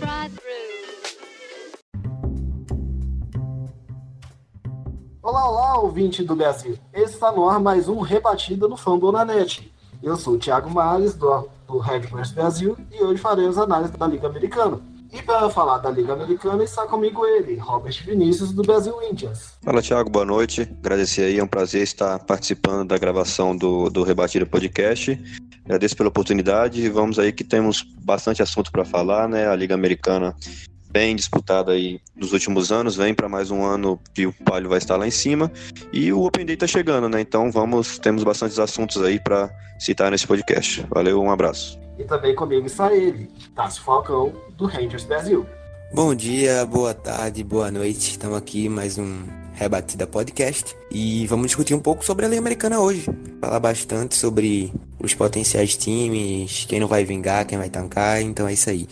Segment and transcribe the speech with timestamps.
[0.00, 0.70] right through.
[5.22, 6.78] Olá, olá, ouvinte do Brasil.
[6.92, 9.72] Está no ar mais um Rebatida no Fambonanet.
[10.02, 14.28] Eu sou o Thiago Mares, do, do Bull Brasil, e hoje faremos análise da Liga
[14.28, 14.80] Americana.
[15.12, 19.54] E para falar da Liga Americana, está comigo ele, Robert Vinícius, do Brasil Indians.
[19.62, 20.62] Fala, Thiago, boa noite.
[20.80, 25.20] Agradecer aí, é um prazer estar participando da gravação do, do Rebatida Podcast.
[25.64, 29.48] Agradeço pela oportunidade e vamos aí que temos bastante assunto para falar, né?
[29.48, 30.34] A Liga Americana
[30.90, 34.78] bem disputada aí nos últimos anos, vem para mais um ano que o Palio vai
[34.78, 35.50] estar lá em cima
[35.92, 37.20] e o Open Day tá chegando, né?
[37.20, 40.84] Então vamos, temos bastantes assuntos aí para citar nesse podcast.
[40.90, 41.78] Valeu, um abraço.
[42.00, 45.44] E também comigo está ele, Tássio Falcão, do Rangers Brasil.
[45.92, 48.12] Bom dia, boa tarde, boa noite.
[48.12, 49.18] Estamos aqui mais um
[49.52, 53.04] Rebatida Podcast e vamos discutir um pouco sobre a Liga Americana hoje.
[53.38, 58.54] Falar bastante sobre os potenciais times, quem não vai vingar, quem vai tancar, então é
[58.54, 58.88] isso aí.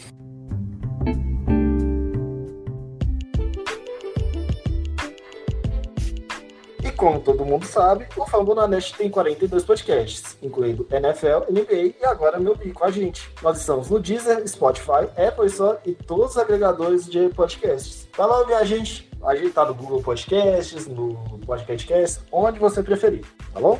[6.99, 12.57] Como todo mundo sabe, o Fambonanet tem 42 podcasts, incluindo NFL, NBA e agora meu
[12.57, 13.31] Bi com a gente.
[13.41, 18.09] Nós estamos no Deezer, Spotify, Apple Store e todos os agregadores de podcasts.
[18.17, 19.09] Vai lá ouvir a gente.
[19.23, 21.15] A gente tá no Google Podcasts, no
[21.47, 23.25] Podcast, onde você preferir,
[23.55, 23.79] tá bom?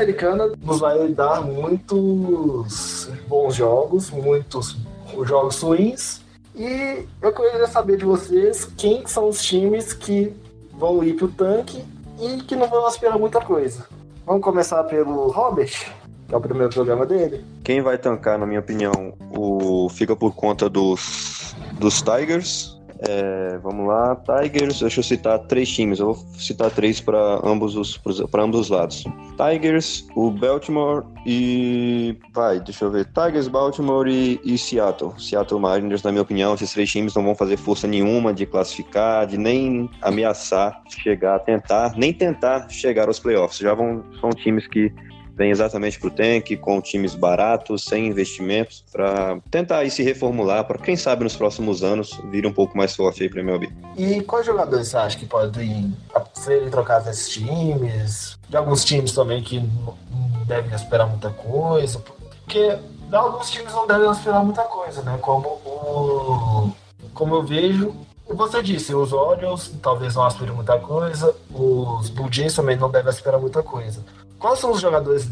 [0.00, 4.78] Americana nos vai dar muitos bons jogos, muitos
[5.24, 6.22] jogos ruins.
[6.56, 10.34] E eu queria saber de vocês quem são os times que
[10.72, 11.84] vão ir pro tanque
[12.18, 13.86] e que não vão esperar muita coisa.
[14.24, 15.92] Vamos começar pelo Robert,
[16.26, 17.44] que é o primeiro programa dele.
[17.62, 22.79] Quem vai tancar, na minha opinião, o fica por conta dos, dos Tigers.
[23.08, 27.74] É, vamos lá, Tigers, deixa eu citar três times, eu vou citar três para ambos
[27.74, 27.96] os
[28.30, 29.04] para ambos os lados.
[29.38, 35.12] Tigers, o Baltimore e vai, deixa eu ver, Tigers, Baltimore e, e Seattle.
[35.18, 39.26] Seattle Mariners, na minha opinião, esses três times não vão fazer força nenhuma de classificar,
[39.26, 43.58] de nem ameaçar chegar, tentar, nem tentar chegar aos playoffs.
[43.58, 44.92] Já vão são times que
[45.34, 50.64] vem exatamente para o tank, com times baratos, sem investimentos, para tentar aí se reformular,
[50.64, 53.70] para quem sabe nos próximos anos vir um pouco mais forte aí para MLB.
[53.96, 55.96] E quais jogadores você acha que podem
[56.34, 58.38] serem trocados desses times?
[58.48, 62.76] De alguns times também que não devem esperar muita coisa, porque
[63.12, 65.18] alguns times não devem esperar muita coisa, né?
[65.20, 66.72] Como o
[67.14, 67.94] como eu vejo,
[68.26, 73.10] você disse, os Orioles talvez não aspirem muita coisa, os Blue Jays também não devem
[73.10, 74.02] esperar muita coisa.
[74.40, 75.28] Quais são os jogadores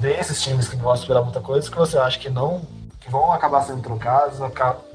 [0.00, 2.60] desses times que vão esperar muita coisa que você acha que não
[3.00, 4.38] que vão acabar sendo trocados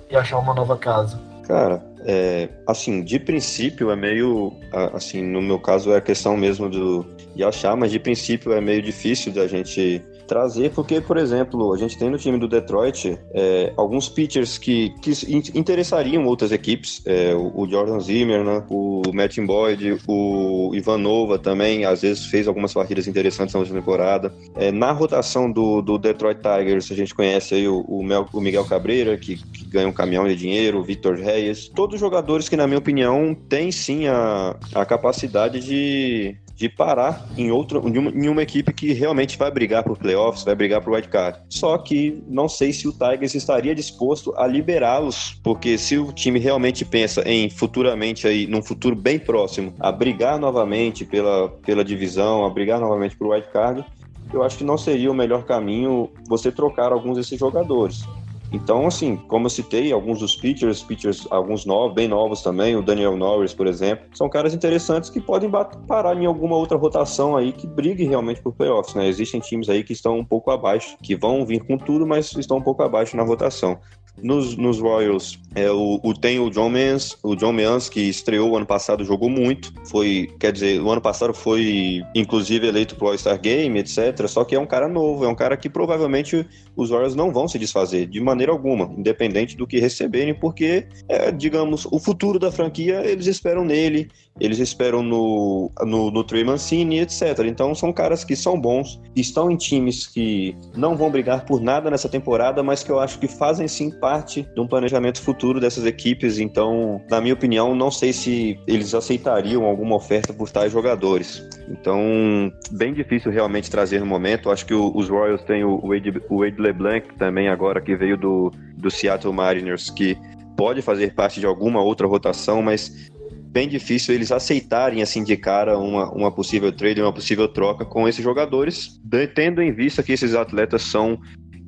[0.10, 1.20] e achar uma nova casa?
[1.48, 4.54] Cara, é, assim, de princípio é meio,
[4.94, 8.60] assim, no meu caso é a questão mesmo do, de achar, mas de princípio é
[8.60, 13.18] meio difícil da gente trazer, porque, por exemplo, a gente tem no time do Detroit
[13.34, 19.38] é, alguns pitchers que, que in- interessariam outras equipes, é, o, Jordan Zimmerman, o Matt
[19.40, 24.34] Boyd, o Ivanova também, às vezes fez algumas partidas interessantes na última temporada.
[24.56, 28.42] É, na rotação do, do Detroit Tigers, a gente conhece aí o, o Mel- o
[28.42, 32.58] Miguel Cabreira, que, que ganha um caminhão de dinheiro, o Victor Reyes, todos jogadores que,
[32.58, 38.10] na minha opinião, têm sim a, a capacidade de, de parar em, outra, em, uma,
[38.10, 41.40] em uma equipe que realmente vai brigar por playoffs, vai brigar por wild card.
[41.50, 46.40] Só que não sei se o Tigers estaria disposto a liberá-los, porque se o time
[46.40, 52.44] realmente pensa em futuramente aí, num futuro bem próximo, a brigar novamente pela, pela divisão,
[52.44, 53.86] a brigar novamente por wild card,
[54.34, 58.04] eu acho que não seria o melhor caminho você trocar alguns desses jogadores.
[58.52, 62.82] Então, assim, como eu citei, alguns dos pitchers, pitchers alguns novos, bem novos também, o
[62.82, 65.50] Daniel Norris, por exemplo, são caras interessantes que podem
[65.88, 69.08] parar em alguma outra rotação aí que brigue realmente por playoffs, né?
[69.08, 72.58] Existem times aí que estão um pouco abaixo, que vão vir com tudo, mas estão
[72.58, 73.80] um pouco abaixo na rotação.
[74.22, 78.58] Nos, nos Royals, é, o, o, tem o John Mans, o John Mans, que estreou
[78.58, 79.72] ano passado, jogou muito.
[79.86, 84.28] Foi, quer dizer, o ano passado foi, inclusive, eleito pro All-Star Game, etc.
[84.28, 86.46] Só que é um cara novo, é um cara que provavelmente
[86.76, 91.32] os Royals não vão se desfazer, de maneira alguma, independente do que receberem, porque, é,
[91.32, 97.00] digamos, o futuro da franquia, eles esperam nele, eles esperam no, no, no Trey Mancini,
[97.00, 97.40] etc.
[97.46, 101.90] Então são caras que são bons, estão em times que não vão brigar por nada
[101.90, 105.86] nessa temporada, mas que eu acho que fazem sim parte de um planejamento futuro dessas
[105.86, 106.40] equipes.
[106.40, 111.48] Então, na minha opinião, não sei se eles aceitariam alguma oferta por tais jogadores.
[111.70, 114.50] Então, bem difícil realmente trazer no momento.
[114.50, 118.27] Acho que os Royals têm o Wade, o Wade LeBlanc também agora que veio do,
[118.76, 120.18] do Seattle Mariners, que
[120.56, 123.10] pode fazer parte de alguma outra rotação, mas
[123.58, 128.08] bem difícil eles aceitarem assim de cara uma, uma possível trade, uma possível troca com
[128.08, 129.00] esses jogadores,
[129.34, 131.20] tendo em vista que esses atletas são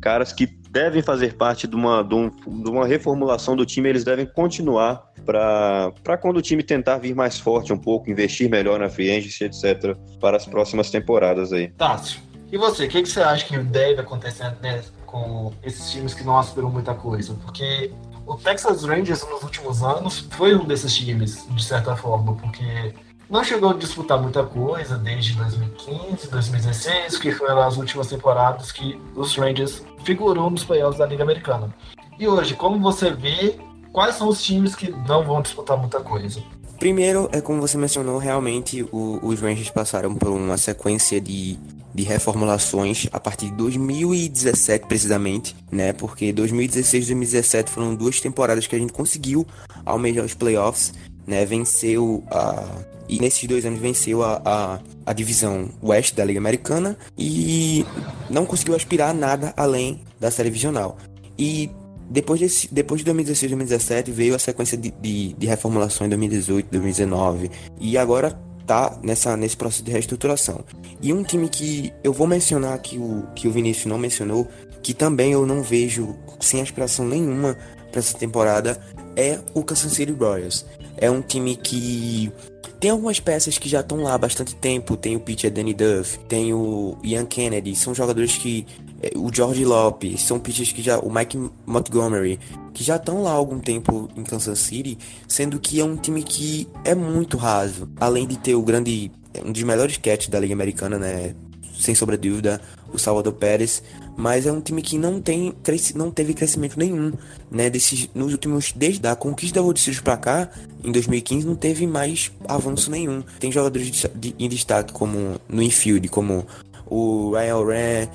[0.02, 4.04] caras que devem fazer parte de uma, de, um, de uma reformulação do time, eles
[4.04, 8.90] devem continuar para quando o time tentar vir mais forte um pouco, investir melhor na
[8.90, 11.70] free agency, etc., para as próximas temporadas aí.
[11.70, 12.22] Tássio,
[12.52, 16.24] e você, o que, que você acha que deve acontecer né, com esses times que
[16.24, 17.34] não aspiram muita coisa?
[17.44, 17.92] Porque
[18.26, 22.94] o Texas Rangers nos últimos anos foi um desses times, de certa forma, porque
[23.30, 29.00] não chegou a disputar muita coisa desde 2015, 2016, que foram as últimas temporadas que
[29.16, 31.74] os Rangers figurou nos playoffs da Liga Americana.
[32.20, 33.58] E hoje, como você vê,
[33.92, 36.42] quais são os times que não vão disputar muita coisa?
[36.80, 41.60] Primeiro, é como você mencionou, realmente o, os Rangers passaram por uma sequência de
[42.00, 45.92] de reformulações a partir de 2017 precisamente, né?
[45.92, 49.46] Porque 2016 e 2017 foram duas temporadas que a gente conseguiu
[49.86, 50.94] almejar os playoffs,
[51.28, 51.46] né?
[51.46, 52.63] Venceu a
[53.10, 57.84] e nesses dois anos venceu a, a, a divisão oeste da Liga Americana e
[58.30, 60.95] não conseguiu aspirar a nada além da série divisional.
[61.38, 61.72] E
[62.10, 66.10] depois, desse, depois de 2016 e 2017 veio a sequência de, de, de reformulação em
[66.10, 70.63] 2018, 2019 e agora tá nessa, nesse processo de reestruturação.
[71.01, 74.48] E um time que eu vou mencionar que o, que o Vinícius não mencionou,
[74.83, 77.57] que também eu não vejo sem aspiração nenhuma
[77.92, 78.80] para essa temporada,
[79.16, 80.68] é o Kansas City Royals.
[80.98, 82.31] É um time que
[82.80, 84.95] tem algumas peças que já estão lá há bastante tempo.
[84.95, 87.75] Tem o pitcher Danny Duff, tem o Ian Kennedy.
[87.75, 88.68] São jogadores que
[89.16, 91.00] o George Lopes, são pitchers que já.
[91.00, 92.40] O Mike Montgomery,
[92.74, 94.98] que já estão lá há algum tempo em Kansas City,
[95.28, 97.90] sendo que é um time que é muito raso.
[98.00, 99.12] Além de ter o grande.
[99.46, 101.34] um dos melhores catches da Liga Americana, né?
[101.80, 102.60] Sem sombra de dúvida,
[102.92, 103.81] o Salvador Pérez.
[104.18, 105.56] Mas é um time que não tem
[105.95, 107.13] não teve crescimento nenhum,
[107.50, 107.69] né?
[107.69, 108.74] Desses, nos últimos.
[108.74, 110.50] Desde a conquista da World Series pra cá,
[110.84, 113.24] em 2015, não teve mais avanço nenhum.
[113.40, 116.45] Tem jogadores de, de, em destaque como no infield, como
[116.90, 118.07] o Ryan Ran,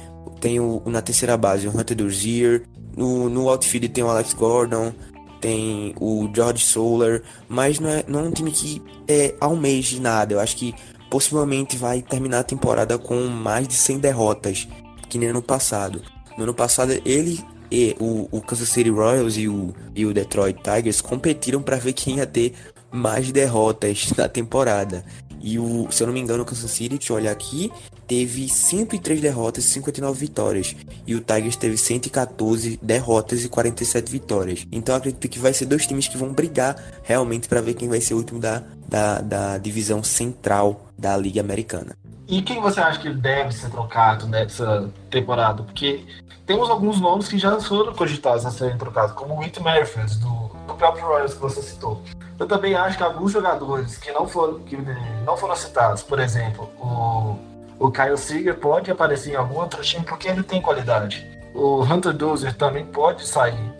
[0.44, 2.64] tem o, na terceira base o Hunter Dozier,
[2.94, 4.92] no, no outfield tem o Alex Gordon,
[5.40, 10.34] tem o George Solar, mas não é, não é um time que é, almeje nada.
[10.34, 10.74] Eu acho que
[11.08, 14.68] possivelmente vai terminar a temporada com mais de 100 derrotas,
[15.08, 16.02] que nem ano passado.
[16.36, 20.60] No ano passado, ele e o, o Kansas City Royals e o, e o Detroit
[20.62, 22.52] Tigers competiram para ver quem ia ter
[22.92, 25.06] mais derrotas na temporada.
[25.40, 27.72] E o, se eu não me engano, o Kansas City, deixa eu olhar aqui,
[28.06, 30.76] teve 103 derrotas e 59 vitórias.
[31.06, 34.66] E o Tigers teve 114 derrotas e 47 vitórias.
[34.70, 38.00] Então acredito que vai ser dois times que vão brigar realmente para ver quem vai
[38.00, 41.96] ser o último da, da, da divisão central da Liga Americana.
[42.26, 45.62] E quem você acha que deve ser trocado nessa temporada?
[45.62, 46.04] Porque
[46.46, 50.50] temos alguns nomes que já foram cogitados a serem trocados, como o Whit Merrifield, do,
[50.66, 52.00] do próprio Royals que você citou.
[52.38, 54.76] Eu também acho que alguns jogadores que não foram, que
[55.24, 57.38] não foram citados, por exemplo, o,
[57.78, 61.26] o Kyle Seager pode aparecer em algum outro time porque ele tem qualidade.
[61.54, 63.72] O Hunter Dozier também pode sair,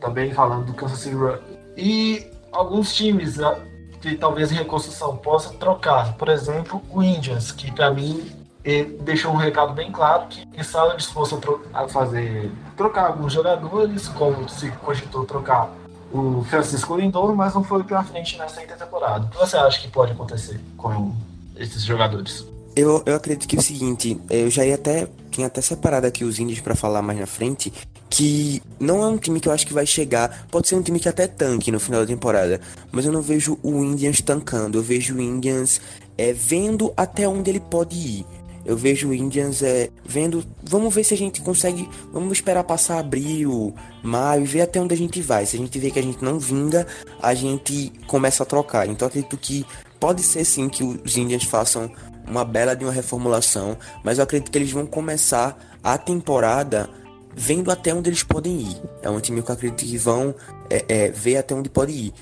[0.00, 1.42] também falando do Kansas City Royals.
[1.76, 3.56] E alguns times né,
[4.00, 8.30] que talvez em reconstrução possam trocar, por exemplo, o Indians, que para mim
[9.02, 11.40] deixou um recado bem claro que estava disposto
[11.72, 15.70] a fazer trocar alguns jogadores, como se cogitou trocar
[16.12, 19.26] o Francisco Lindor, mas não foi para frente nessa temporada.
[19.26, 21.14] O que você acha que pode acontecer com
[21.56, 22.46] esses jogadores?
[22.76, 26.24] Eu, eu acredito que é o seguinte, eu já ia até tinha até separado aqui
[26.24, 27.72] os índios para falar mais na frente,
[28.08, 31.00] que não é um time que eu acho que vai chegar, pode ser um time
[31.00, 32.60] que até tanque no final da temporada,
[32.92, 35.80] mas eu não vejo o Indians tancando, eu vejo o Indians
[36.18, 38.26] é, vendo até onde ele pode ir.
[38.64, 40.44] Eu vejo o Indians é, vendo.
[40.64, 41.88] Vamos ver se a gente consegue.
[42.12, 45.46] Vamos esperar passar abril, maio e ver até onde a gente vai.
[45.46, 46.84] Se a gente vê que a gente não vinga,
[47.22, 48.88] a gente começa a trocar.
[48.88, 49.64] Então acredito que
[50.00, 51.88] pode ser sim que os Indians façam
[52.26, 56.88] uma bela de uma reformulação, mas eu acredito que eles vão começar a temporada
[57.34, 58.82] vendo até onde eles podem ir.
[59.02, 60.34] É um time que eu acredito que vão
[60.70, 62.14] é, é, ver até onde pode ir.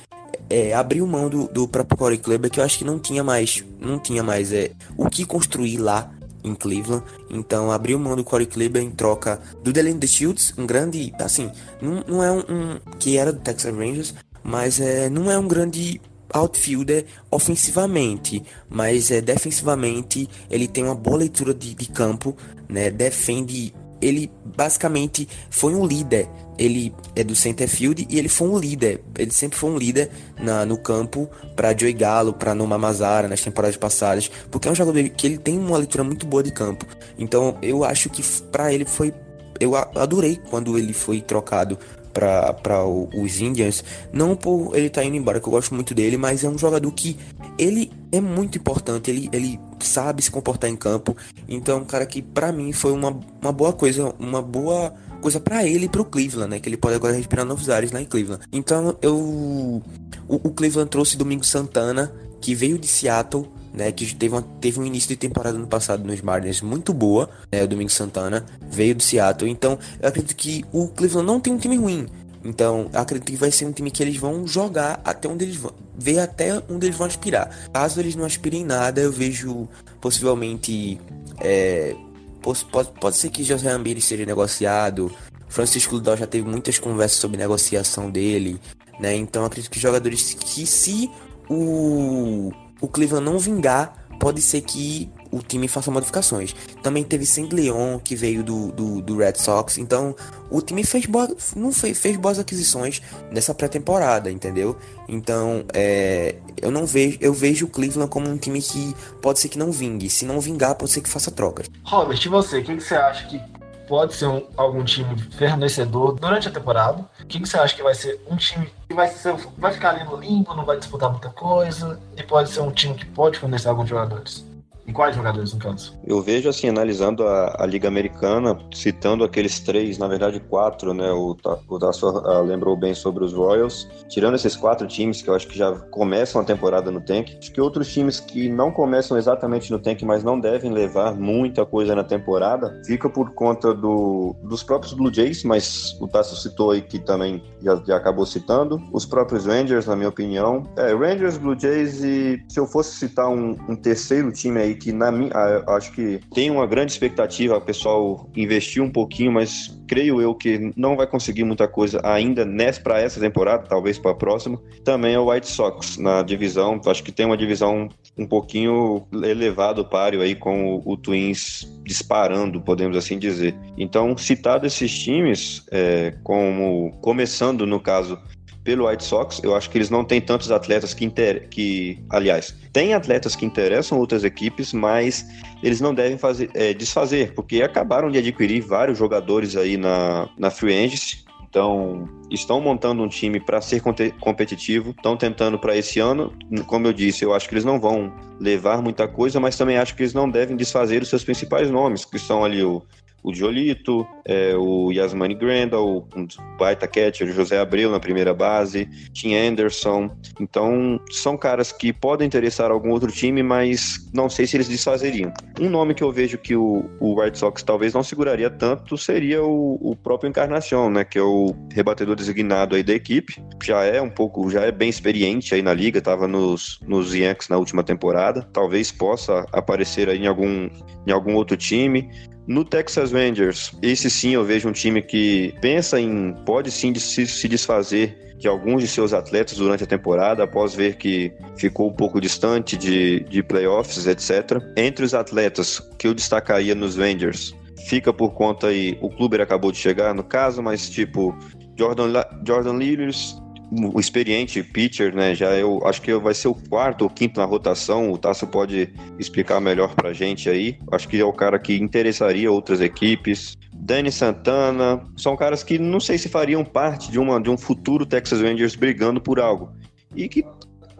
[0.50, 3.64] É, abriu mão do, do próprio Corey Kleber que eu acho que não tinha mais
[3.80, 6.11] não tinha mais é, o que construir lá
[6.44, 7.02] em Cleveland.
[7.30, 12.04] Então abriu mão do Corey Kleber em troca do Delane Shields, um grande, assim, não,
[12.06, 16.00] não é um, um, que era do Texas Rangers, mas é, não é um grande
[16.34, 22.36] outfielder ofensivamente, mas é defensivamente ele tem uma boa leitura de, de campo,
[22.68, 22.90] né?
[22.90, 23.72] Defende
[24.02, 26.28] ele basicamente foi um líder.
[26.58, 29.02] Ele é do center field e ele foi um líder.
[29.18, 33.40] Ele sempre foi um líder na, no campo para Joey Galo, para Noma Mazara nas
[33.40, 36.84] temporadas passadas, porque é um jogador que ele tem uma leitura muito boa de campo.
[37.18, 38.22] Então eu acho que
[38.52, 39.12] para ele foi
[39.60, 41.78] eu adorei quando ele foi trocado
[42.14, 46.44] para os Indians, não por ele tá indo embora, que eu gosto muito dele, mas
[46.44, 47.18] é um jogador que
[47.59, 51.16] ele é muito importante, ele, ele sabe se comportar em campo.
[51.49, 55.66] Então, um cara que para mim foi uma, uma boa coisa, uma boa coisa para
[55.66, 56.61] ele e pro Cleveland, né?
[56.61, 58.44] Que ele pode agora respirar novos ares lá em Cleveland.
[58.52, 59.83] Então, eu
[60.28, 64.78] o, o Cleveland trouxe Domingo Santana, que veio de Seattle, né, que teve, uma, teve
[64.78, 68.95] um início de temporada no passado nos Mariners muito boa, né, o Domingo Santana veio
[68.95, 72.07] do Seattle, então eu acredito que o Cleveland não tem um time ruim,
[72.45, 75.73] então acredito que vai ser um time que eles vão jogar até onde eles vão,
[75.99, 77.50] ver até onde eles vão aspirar.
[77.73, 79.69] Caso eles não aspirem nada, eu vejo
[80.00, 81.00] possivelmente,
[81.40, 81.97] é,
[82.40, 82.64] pode,
[83.00, 85.11] pode ser que José Ramirez seja negociado,
[85.49, 88.61] Francisco Ludol já teve muitas conversas sobre negociação dele,
[89.00, 91.11] né, então acredito que jogadores que se
[91.49, 96.54] o o Cleveland não vingar, pode ser que o time faça modificações.
[96.83, 99.78] Também teve Saint Leon, que veio do, do, do, Red Sox.
[99.78, 100.14] Então,
[100.49, 103.02] o time fez, boa, não fez, fez boas aquisições
[103.33, 104.78] nessa pré-temporada, entendeu?
[105.09, 109.49] Então, é, eu não vejo, eu vejo o Cleveland como um time que pode ser
[109.49, 110.09] que não vingue.
[110.09, 111.69] Se não vingar, pode ser que faça trocas.
[111.83, 112.59] Robert, e você?
[112.59, 113.40] O que, que você acha que
[113.86, 117.04] pode ser um, algum time fornecedor durante a temporada?
[117.20, 119.90] O que, que, você acha que vai ser um time que vai, ser, vai ficar
[119.90, 122.00] ali no limbo, não vai disputar muita coisa?
[122.16, 124.44] E pode ser um time que pode fornecer alguns jogadores?
[124.86, 125.98] E quais jogadores, no caso?
[126.06, 131.10] Eu vejo, assim, analisando a, a Liga Americana, citando aqueles três, na verdade quatro, né?
[131.10, 131.36] O,
[131.68, 133.88] o Tasso uh, lembrou bem sobre os Royals.
[134.08, 137.50] Tirando esses quatro times que eu acho que já começam a temporada no tank, acho
[137.50, 141.94] que outros times que não começam exatamente no tank, mas não devem levar muita coisa
[141.94, 146.82] na temporada, fica por conta do, dos próprios Blue Jays, mas o Tasso citou aí
[146.82, 148.82] que também já, já acabou citando.
[148.92, 150.62] Os próprios Rangers, na minha opinião.
[150.76, 154.93] É, Rangers, Blue Jays e se eu fosse citar um, um terceiro time aí que
[154.93, 155.33] na minha,
[155.69, 160.73] acho que tem uma grande expectativa, o pessoal investir um pouquinho, mas creio eu que
[160.76, 162.45] não vai conseguir muita coisa ainda
[162.83, 164.61] para essa temporada, talvez para a próxima.
[164.85, 169.81] Também é o White Sox na divisão, acho que tem uma divisão um pouquinho elevado
[169.81, 173.54] o páreo aí com o, o Twins disparando, podemos assim dizer.
[173.76, 178.19] Então, citado esses times, é, como começando no caso
[178.64, 179.40] pelo White Sox.
[179.44, 181.49] Eu acho que eles não têm tantos atletas que, inter...
[181.49, 185.26] que aliás, tem atletas que interessam outras equipes, mas
[185.62, 190.50] eles não devem fazer, é, desfazer, porque acabaram de adquirir vários jogadores aí na, na
[190.50, 191.23] Free Agency.
[191.49, 193.80] Então, estão montando um time para ser
[194.21, 196.33] competitivo, estão tentando para esse ano.
[196.66, 199.94] Como eu disse, eu acho que eles não vão levar muita coisa, mas também acho
[199.94, 202.83] que eles não devem desfazer os seus principais nomes, que são ali o
[203.25, 206.26] o Jolito, é, o Yasmani Grandal, um
[206.59, 210.11] baita catcher, o José Abreu na primeira base, Tim Anderson.
[210.38, 215.33] Então, são caras que podem interessar algum outro time, mas não sei se eles desfazeriam.
[215.59, 219.43] Um nome que eu vejo que o, o White Sox talvez não seguraria tanto seria
[219.43, 223.43] o, o próprio Encarnação, né, que é o rebatedor designado aí da equipe.
[223.62, 227.49] Já é um pouco, já é bem experiente aí na liga, estava nos, nos Yankees
[227.49, 228.43] na última temporada.
[228.52, 230.69] Talvez possa aparecer aí em algum,
[231.07, 232.11] em algum outro time.
[232.46, 237.26] No Texas Rangers, esse sim eu vejo um time que pensa em pode sim se,
[237.26, 241.94] se desfazer de alguns de seus atletas durante a temporada, após ver que ficou um
[241.94, 244.62] pouco distante de, de playoffs, etc.
[244.76, 247.54] Entre os atletas que eu destacaria nos Rangers,
[247.88, 251.34] fica por conta aí, o clube acabou de chegar no caso, mas tipo
[251.78, 252.12] Jordan,
[252.46, 253.40] Jordan Lilius,
[253.71, 255.35] o experiente pitcher, né?
[255.35, 258.11] Já eu acho que vai ser o quarto ou quinto na rotação.
[258.11, 260.78] O Tasso pode explicar melhor pra gente aí.
[260.92, 263.56] Acho que é o cara que interessaria outras equipes.
[263.75, 268.06] Dani Santana, são caras que não sei se fariam parte de, uma, de um futuro
[268.06, 269.73] Texas Rangers brigando por algo.
[270.14, 270.44] E que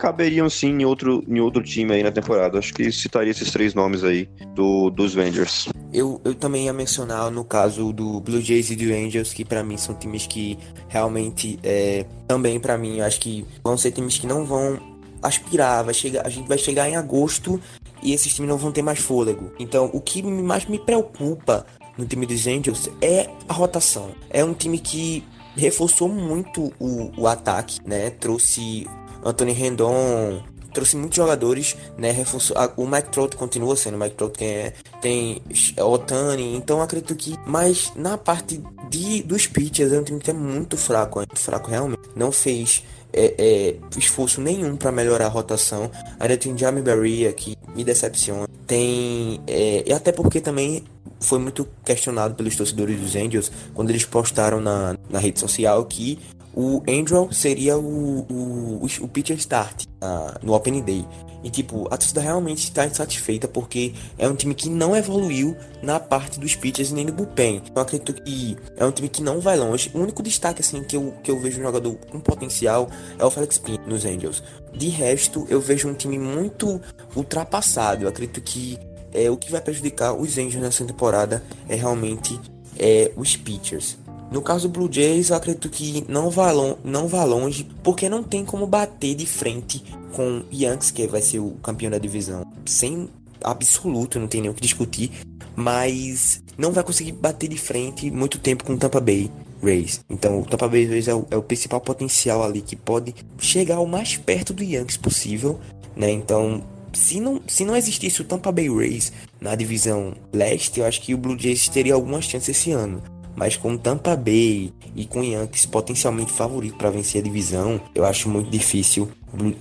[0.05, 2.59] caberiam sim em outro, em outro time aí na temporada.
[2.59, 5.69] Acho que citaria esses três nomes aí do, dos Rangers.
[5.93, 9.65] Eu, eu também ia mencionar no caso do Blue Jays e do Angels, que para
[9.65, 10.59] mim são times que
[10.89, 14.79] realmente é, também para mim acho que vão ser times que não vão
[15.23, 17.59] aspirar, vai chegar, a gente vai chegar em agosto
[18.03, 19.53] e esses times não vão ter mais fôlego.
[19.59, 21.65] Então, o que mais me preocupa
[21.97, 24.11] no time dos Angels é a rotação.
[24.29, 25.25] É um time que
[25.57, 28.11] reforçou muito o, o ataque, né?
[28.11, 28.87] Trouxe
[29.25, 32.11] Anthony Rendon, trouxe muitos jogadores, né?
[32.11, 35.41] Reforçou, a, o Mike Trout continua sendo o Mike Trout é, tem
[35.79, 40.35] Otani, então acredito que, mas na parte de dos pitchers é um time que é
[40.35, 42.03] muito fraco, é muito fraco realmente.
[42.15, 45.91] Não fez é, é, esforço nenhum para melhorar a rotação.
[46.19, 48.49] Ainda tem Jamie Barria que me decepciona.
[48.67, 49.41] Tem.
[49.47, 50.85] É, e até porque também
[51.21, 56.19] foi muito questionado pelos torcedores dos Angels quando eles postaram na, na rede social que
[56.57, 61.05] o Angel seria o, o, o, pitcher start uh, no Open Day.
[61.43, 66.01] E tipo, a torcida realmente está insatisfeita porque é um time que não evoluiu na
[66.01, 67.61] parte dos pitchers nem no bullpen.
[67.75, 69.91] Eu acredito que é um time que não vai longe.
[69.93, 73.31] O único destaque assim que eu, que eu vejo um jogador com potencial é o
[73.31, 74.43] Felix Pin nos Angels.
[74.73, 76.81] De resto, eu vejo um time muito
[77.15, 78.05] ultrapassado.
[78.05, 78.79] Eu acredito que
[79.13, 82.41] é, o que vai prejudicar os Angels nessa temporada é realmente
[82.79, 83.99] é, os pitchers.
[84.35, 86.51] No caso do Blue Jays, eu acredito que não vá,
[86.83, 89.81] não vá longe, porque não tem como bater de frente
[90.13, 93.09] com Yankees, que vai ser o campeão da divisão, sem
[93.45, 95.13] absoluto, não tem nem o que discutir,
[95.55, 99.31] mas não vai conseguir bater de frente muito tempo com o Tampa Bay
[99.63, 100.01] Rays.
[100.11, 103.79] Então, o Tampa Bay Rays é o, é o principal potencial ali que pode chegar
[103.79, 105.61] o mais perto do Yankees possível,
[105.95, 106.11] né?
[106.11, 106.61] Então,
[106.93, 111.15] se não, se não existisse o Tampa Bay Rays na divisão leste, eu acho que
[111.15, 113.01] o Blue Jays teria algumas chances esse ano.
[113.37, 118.29] Mas com Tampa Bay e com Yankees potencialmente favorito para vencer a divisão, eu acho
[118.29, 119.09] muito difícil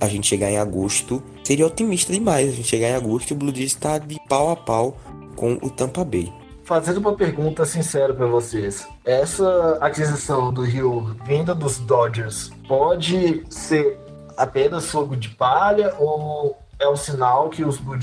[0.00, 1.22] a gente chegar em agosto.
[1.42, 4.50] Seria otimista demais a gente chegar em agosto e o Blue Jays está de pau
[4.50, 4.96] a pau
[5.36, 6.32] com o Tampa Bay.
[6.64, 13.98] Fazendo uma pergunta sincera para vocês, essa aquisição do Rio vinda dos Dodgers pode ser
[14.36, 17.98] apenas fogo de palha ou é um sinal que os Blue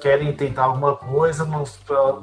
[0.00, 1.78] querem tentar alguma coisa nos,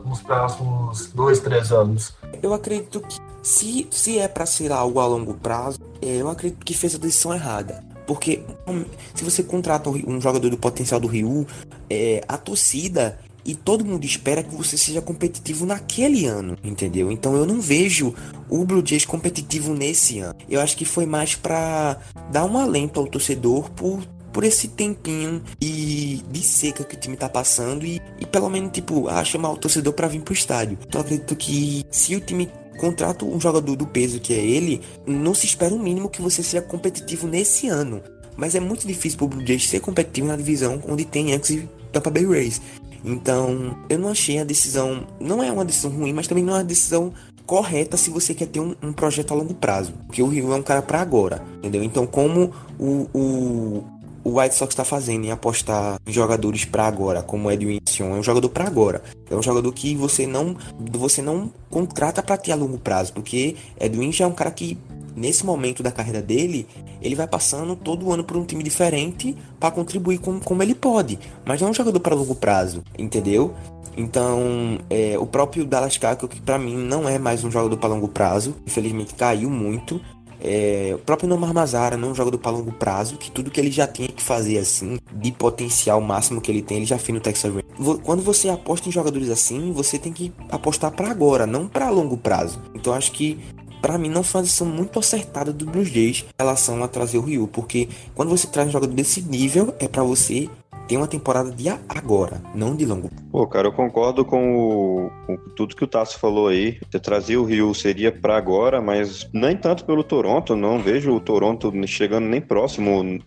[0.05, 2.13] nos próximos dois, três anos.
[2.41, 6.65] Eu acredito que se, se é para ser algo a longo prazo, é, eu acredito
[6.65, 7.83] que fez a decisão errada.
[8.05, 11.45] Porque hum, se você contrata um jogador do potencial do Ryu,
[11.89, 17.09] é, a torcida e todo mundo espera que você seja competitivo naquele ano, entendeu?
[17.09, 18.13] Então eu não vejo
[18.49, 20.35] o Blue Jays competitivo nesse ano.
[20.49, 21.97] Eu acho que foi mais para
[22.29, 24.03] dar um alento ao torcedor por
[24.37, 28.71] por esse tempinho e de seca que o time tá passando e, e pelo menos,
[28.71, 30.77] tipo, a chamar o torcedor para vir pro estádio.
[30.87, 32.47] Então acredito que se o time
[32.77, 36.43] contrata um jogador do peso que é ele, não se espera o mínimo que você
[36.43, 37.99] seja competitivo nesse ano.
[38.35, 41.69] Mas é muito difícil pro Blue Jays ser competitivo na divisão onde tem Yankees e
[41.91, 42.61] Tampa Bay Rays.
[43.03, 45.07] Então, eu não achei a decisão.
[45.19, 47.11] Não é uma decisão ruim, mas também não é uma decisão
[47.43, 49.93] correta se você quer ter um, um projeto a longo prazo.
[50.05, 51.81] Porque o Rio é um cara para agora, entendeu?
[51.81, 53.96] Então, como o, o,
[54.27, 58.19] o White Sox está fazendo em apostar em jogadores para agora, como Edwin Sion, é
[58.19, 59.01] um jogador para agora.
[59.31, 60.57] É um jogador que você não
[60.91, 64.77] você não contrata para ter a longo prazo, porque Edwin já é um cara que
[65.15, 66.67] nesse momento da carreira dele,
[67.01, 71.17] ele vai passando todo ano por um time diferente para contribuir com, como ele pode,
[71.45, 73.55] mas não é um jogador para longo prazo, entendeu?
[73.95, 77.89] Então, é, o próprio Dallas Keuchel, que para mim não é mais um jogador para
[77.89, 79.99] longo prazo, infelizmente caiu muito,
[80.39, 83.71] é, o próprio Nomar Mazara não joga do para longo prazo, que tudo que ele
[83.71, 87.21] já tinha que fazer assim, de potencial máximo que ele tem, ele já fez no
[87.21, 88.01] Texas Rangers.
[88.03, 92.17] Quando você aposta em jogadores assim, você tem que apostar para agora, não para longo
[92.17, 92.59] prazo.
[92.73, 93.39] Então acho que
[93.81, 97.21] para mim não foi uma muito acertada do Blues Jays em relação a trazer o
[97.21, 100.49] Ryu, porque quando você traz um jogador desse nível, é para você
[100.87, 103.11] tem uma temporada de agora, não de longo.
[103.31, 106.79] Pô, cara, eu concordo com, o, com tudo que o Tasso falou aí.
[106.89, 110.55] Ter trazer o Rio seria para agora, mas nem tanto pelo Toronto.
[110.55, 113.19] Não vejo o Toronto chegando nem próximo,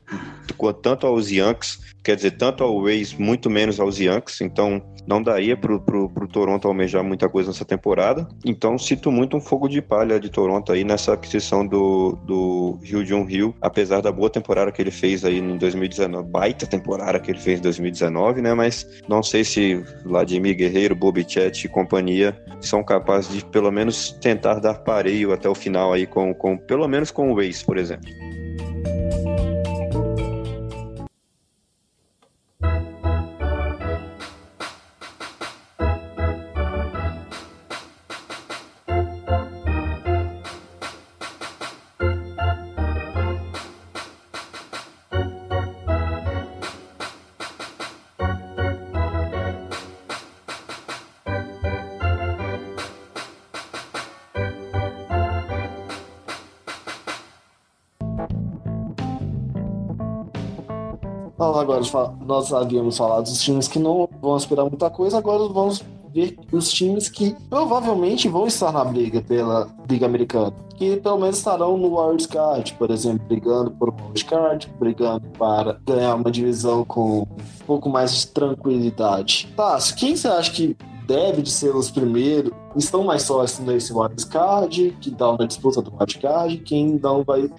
[0.82, 4.40] tanto aos Yankees, quer dizer, tanto ao Rays, muito menos aos Yankees.
[4.40, 8.28] Então, não daria pro, pro Toronto almejar muita coisa nessa temporada.
[8.44, 13.00] Então, sinto muito um fogo de palha de Toronto aí nessa aquisição do, do Rio
[13.16, 17.30] um Rio, apesar da boa temporada que ele fez aí em 2019, baita temporada que
[17.30, 18.54] ele fez em 2019, né?
[18.54, 24.60] Mas não sei se Vladimir Guerreiro, Bobichet e companhia são capazes de pelo menos tentar
[24.60, 28.08] dar pareio até o final aí com, com pelo menos com o Waze, por exemplo.
[62.26, 66.70] Nós havíamos falado dos times que não vão esperar muita coisa, agora vamos ver os
[66.70, 70.52] times que provavelmente vão estar na briga pela Liga Americana.
[70.76, 75.28] Que pelo menos estarão no Wild Card, por exemplo, brigando por um Wild Card, brigando
[75.38, 77.26] para ganhar uma divisão com um
[77.66, 79.52] pouco mais de tranquilidade.
[79.56, 80.76] Tá, quem você acha que
[81.10, 85.92] deve de ser os primeiros, estão mais sólidos nesse wildcard, que dá uma disputa do
[85.98, 87.50] wildcard, quem não vai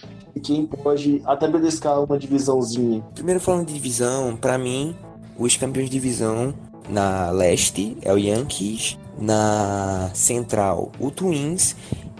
[0.41, 3.03] quem pode até beliscar uma divisãozinha.
[3.13, 4.95] Primeiro falando de divisão, para mim,
[5.37, 6.53] os campeões de divisão
[6.87, 11.75] na leste é o Yankees, na central o Twins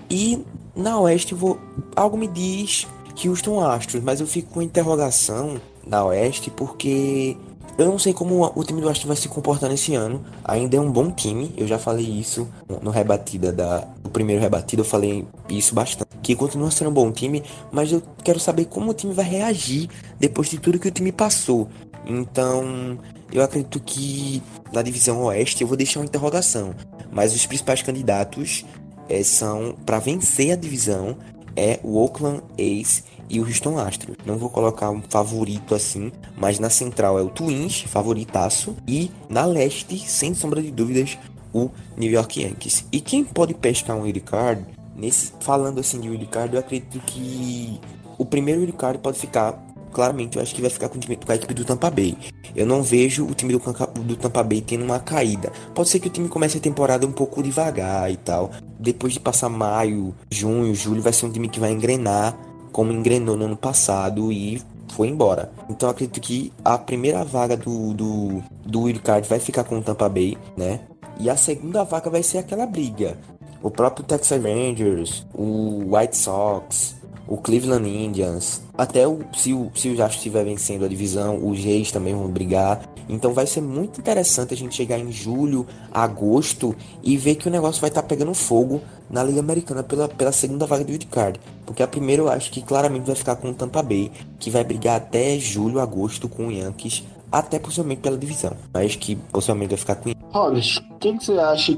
[0.10, 1.58] e na oeste vou
[1.96, 2.86] algo me diz
[3.26, 7.38] Houston Astros, mas eu fico com interrogação na oeste porque
[7.78, 10.24] eu não sei como o time do Astros vai se comportar nesse ano.
[10.44, 11.54] Ainda é um bom time.
[11.58, 12.48] Eu já falei isso
[12.82, 13.88] no rebatida da.
[14.04, 16.10] O primeiro rebatida eu falei isso bastante.
[16.22, 19.90] Que continua sendo um bom time, mas eu quero saber como o time vai reagir
[20.20, 21.68] depois de tudo que o time passou.
[22.06, 22.98] Então,
[23.32, 26.76] eu acredito que na divisão oeste eu vou deixar uma interrogação.
[27.12, 28.66] Mas os principais candidatos
[29.10, 31.18] é, são para vencer a divisão
[31.56, 34.17] é o Oakland A's e o Houston Astros.
[34.26, 39.46] Não vou colocar um favorito assim, mas na central é o Twins, favoritaço, e na
[39.46, 41.17] leste, sem sombra de dúvidas,
[41.54, 42.86] o New York Yankees.
[42.91, 44.65] E quem pode pescar um wildcard,
[44.96, 47.80] nesse falando assim de wildcard, eu acredito que
[48.17, 51.36] o primeiro wildcard pode ficar claramente eu acho que vai ficar com, time, com, a
[51.36, 52.17] equipe do Tampa Bay.
[52.56, 55.52] Eu não vejo o time do, do, Tampa Bay tendo uma caída.
[55.76, 58.52] Pode ser que o time comece a temporada um pouco devagar e tal.
[58.80, 62.38] Depois de passar maio, junho, julho, vai ser um time que vai engrenar
[62.72, 65.52] como engrenou no ano passado e foi embora.
[65.70, 70.10] Então acredito que a primeira vaga do, do, do Wildcard vai ficar com o Tampa
[70.10, 70.82] Bay, né?
[71.20, 73.18] E a segunda vaga vai ser aquela briga.
[73.62, 76.96] O próprio Texas Rangers, o White Sox,
[77.28, 81.64] o Cleveland Indians, até o, se, o, se o Astros estiver vencendo a divisão, os
[81.64, 82.82] Reis também vão brigar.
[83.08, 87.52] Então vai ser muito interessante a gente chegar em julho, agosto e ver que o
[87.52, 91.40] negócio vai estar tá pegando fogo na Liga Americana pela, pela segunda vaga do wildcard.
[91.72, 94.62] Porque a primeira eu acho que claramente vai ficar com o Tampa Bay, que vai
[94.62, 98.58] brigar até julho, agosto com o Yankees, até possivelmente pela divisão.
[98.74, 101.78] Mas que possivelmente vai ficar com o Robert, quem que você acha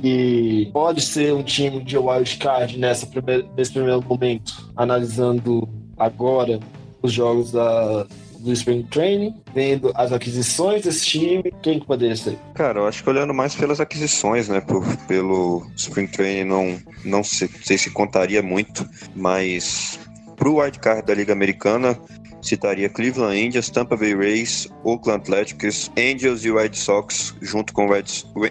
[0.00, 6.60] que pode ser um time de wildcard nessa primeira, nesse primeiro momento, analisando agora
[7.02, 8.06] os jogos da,
[8.46, 12.38] do Spring Training, vendo as aquisições desse time, quem que poderia ser?
[12.54, 14.60] Cara, eu acho que olhando mais pelas aquisições, né?
[14.60, 19.98] Por, pelo Spring Training, não, não sei, sei se contaria muito, mas
[20.36, 21.98] pro wildcard da Liga Americana,
[22.40, 28.04] citaria Cleveland Indians, Tampa Bay Rays, Oakland Athletics, Angels e White Sox, junto com Red,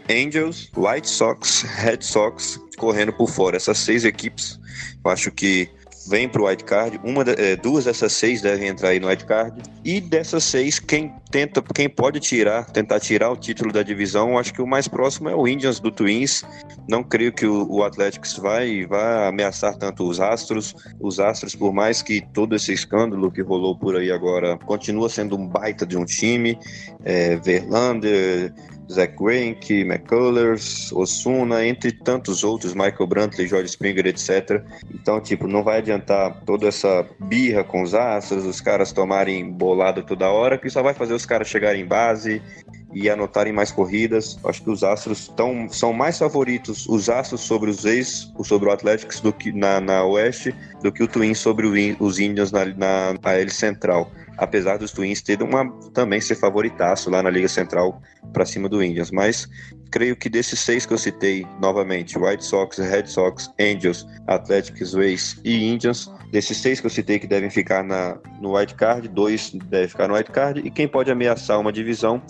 [0.09, 3.55] Angels, White Sox, Red Sox, correndo por fora.
[3.55, 4.59] Essas seis equipes,
[5.03, 5.69] eu acho que
[6.07, 6.99] vem para o wildcard.
[7.03, 9.61] Uma, é, duas dessas seis devem entrar aí no wildcard.
[9.83, 14.53] E dessas seis, quem tenta, quem pode tirar, tentar tirar o título da divisão, acho
[14.53, 16.43] que o mais próximo é o Indians do Twins.
[16.87, 20.75] Não creio que o, o Athletics vai, vai ameaçar tanto os Astros.
[20.99, 25.37] Os Astros, por mais que todo esse escândalo que rolou por aí agora, continua sendo
[25.37, 26.57] um baita de um time.
[27.03, 28.53] É, Verlander,
[28.91, 34.63] Zach Greinke, McCullers, Osuna, entre tantos outros, Michael Brantley, George Springer, etc.
[34.93, 40.03] Então, tipo, não vai adiantar toda essa birra com os astros, os caras tomarem bolado
[40.03, 42.41] toda hora, que só vai fazer os caras chegarem em base
[42.95, 44.39] e anotarem mais corridas.
[44.45, 48.71] Acho que os Astros tão, são mais favoritos, os Astros sobre os ex, sobre o
[48.71, 52.65] Athletics do que na, na Oeste, do que o Twins sobre o, os Indians na,
[52.65, 57.47] na, na L Central apesar dos Twins terem uma também ser favoritaço lá na Liga
[57.47, 58.01] Central
[58.33, 59.47] para cima do Indians, mas
[59.91, 65.39] creio que desses seis que eu citei novamente, White Sox, Red Sox, Angels, Athletics, Rays
[65.43, 69.51] e Indians, desses seis que eu citei que devem ficar na, no White Card, dois
[69.69, 72.21] devem ficar no White Card e quem pode ameaçar uma divisão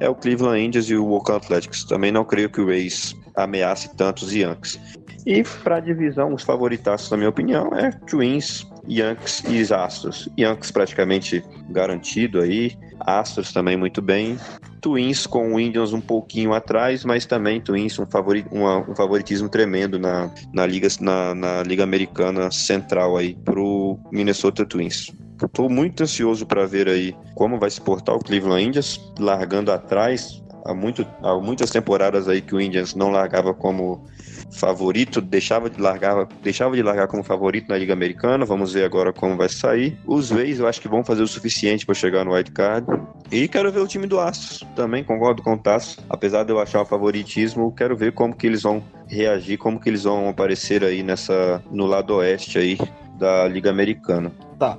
[0.00, 1.84] é o Cleveland Indians e o Oakland Athletics.
[1.84, 4.78] Também não creio que o Rays ameace tantos Yankees.
[5.26, 10.28] E para a divisão, os favoritaços, na minha opinião, é Twins, Yankees e Astros.
[10.38, 14.38] Yankees praticamente garantido aí, Astros também muito bem.
[14.80, 19.48] Twins com o Indians um pouquinho atrás, mas também Twins um, favori, uma, um favoritismo
[19.48, 25.10] tremendo na, na, Liga, na, na Liga Americana Central aí pro Minnesota Twins.
[25.42, 30.42] Estou muito ansioso para ver aí como vai se portar o Cleveland Indians, largando atrás.
[30.66, 34.06] Há, muito, há muitas temporadas aí que o Indians não largava como
[34.54, 38.44] favorito, deixava de largar, deixava de largar como favorito na Liga Americana.
[38.44, 39.98] Vamos ver agora como vai sair.
[40.06, 42.86] Os Rays eu acho que vão fazer o suficiente para chegar no wild card.
[43.30, 44.64] E quero ver o time do Astros.
[44.76, 45.98] Também concordo com o Tasso.
[46.08, 49.88] Apesar de eu achar o favoritismo, quero ver como que eles vão reagir, como que
[49.88, 52.78] eles vão aparecer aí nessa no lado oeste aí
[53.18, 54.32] da Liga Americana.
[54.58, 54.78] Tá.